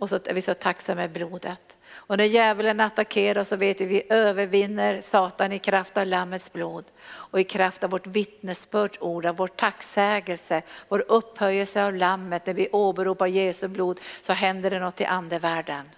[0.00, 1.76] Och så är vi så tacksamma med blodet.
[1.92, 6.52] Och när djävulen attackerar så vet vi att vi övervinner Satan i kraft av Lammets
[6.52, 12.46] blod och i kraft av vårt vittnesbördsord, av vår tacksägelse, vår upphöjelse av Lammet.
[12.46, 15.90] När vi åberopar Jesu blod så händer det något i andevärlden.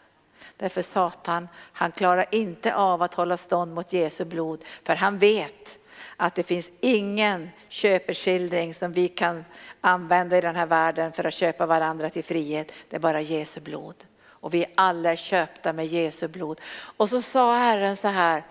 [0.56, 5.78] Därför Satan, han klarar inte av att hålla stånd mot Jesu blod, för han vet
[6.22, 9.44] att det finns ingen köpeskildring som vi kan
[9.80, 12.72] använda i den här världen för att köpa varandra till frihet.
[12.88, 13.94] Det är bara Jesu blod.
[14.24, 16.60] Och vi är alla köpta med Jesu blod.
[16.96, 18.44] Och så sa Herren så här,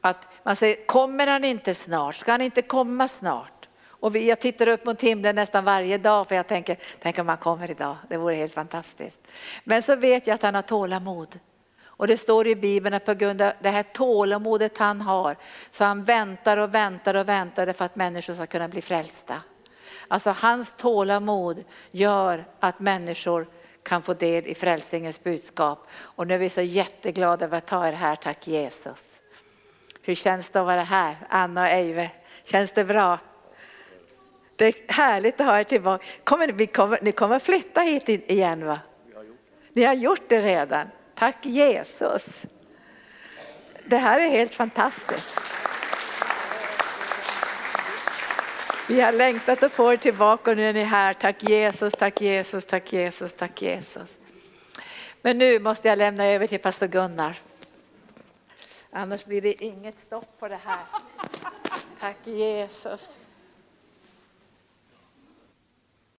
[0.00, 2.14] att man säger, kommer han inte snart?
[2.14, 3.68] Ska han inte komma snart?
[3.84, 7.28] Och vi, jag tittar upp mot himlen nästan varje dag för jag tänker, tänk om
[7.28, 9.20] han kommer idag, det vore helt fantastiskt.
[9.64, 11.38] Men så vet jag att han har tålamod.
[11.98, 15.36] Och det står i Bibeln att på grund av det här tålamodet han har
[15.70, 19.42] så han väntar och väntar och väntar för att människor ska kunna bli frälsta.
[20.08, 23.46] Alltså hans tålamod gör att människor
[23.82, 25.86] kan få del i frälsningens budskap.
[25.90, 29.04] Och nu är vi så jätteglada över att ha er här, tack Jesus.
[30.02, 32.10] Hur känns det att vara här, Anna och Eive?
[32.44, 33.18] Känns det bra?
[34.56, 36.04] Det är härligt att ha er tillbaka.
[36.24, 38.80] Kommer, vi kommer, ni kommer flytta hit igen va?
[39.72, 40.88] Ni har gjort det redan.
[41.18, 42.24] Tack Jesus.
[43.84, 45.40] Det här är helt fantastiskt.
[48.88, 51.14] Vi har längtat att få er tillbaka och nu är ni här.
[51.14, 54.16] Tack Jesus, tack Jesus, tack Jesus, tack Jesus.
[55.22, 57.38] Men nu måste jag lämna över till pastor Gunnar.
[58.90, 60.80] Annars blir det inget stopp på det här.
[62.00, 63.08] Tack Jesus.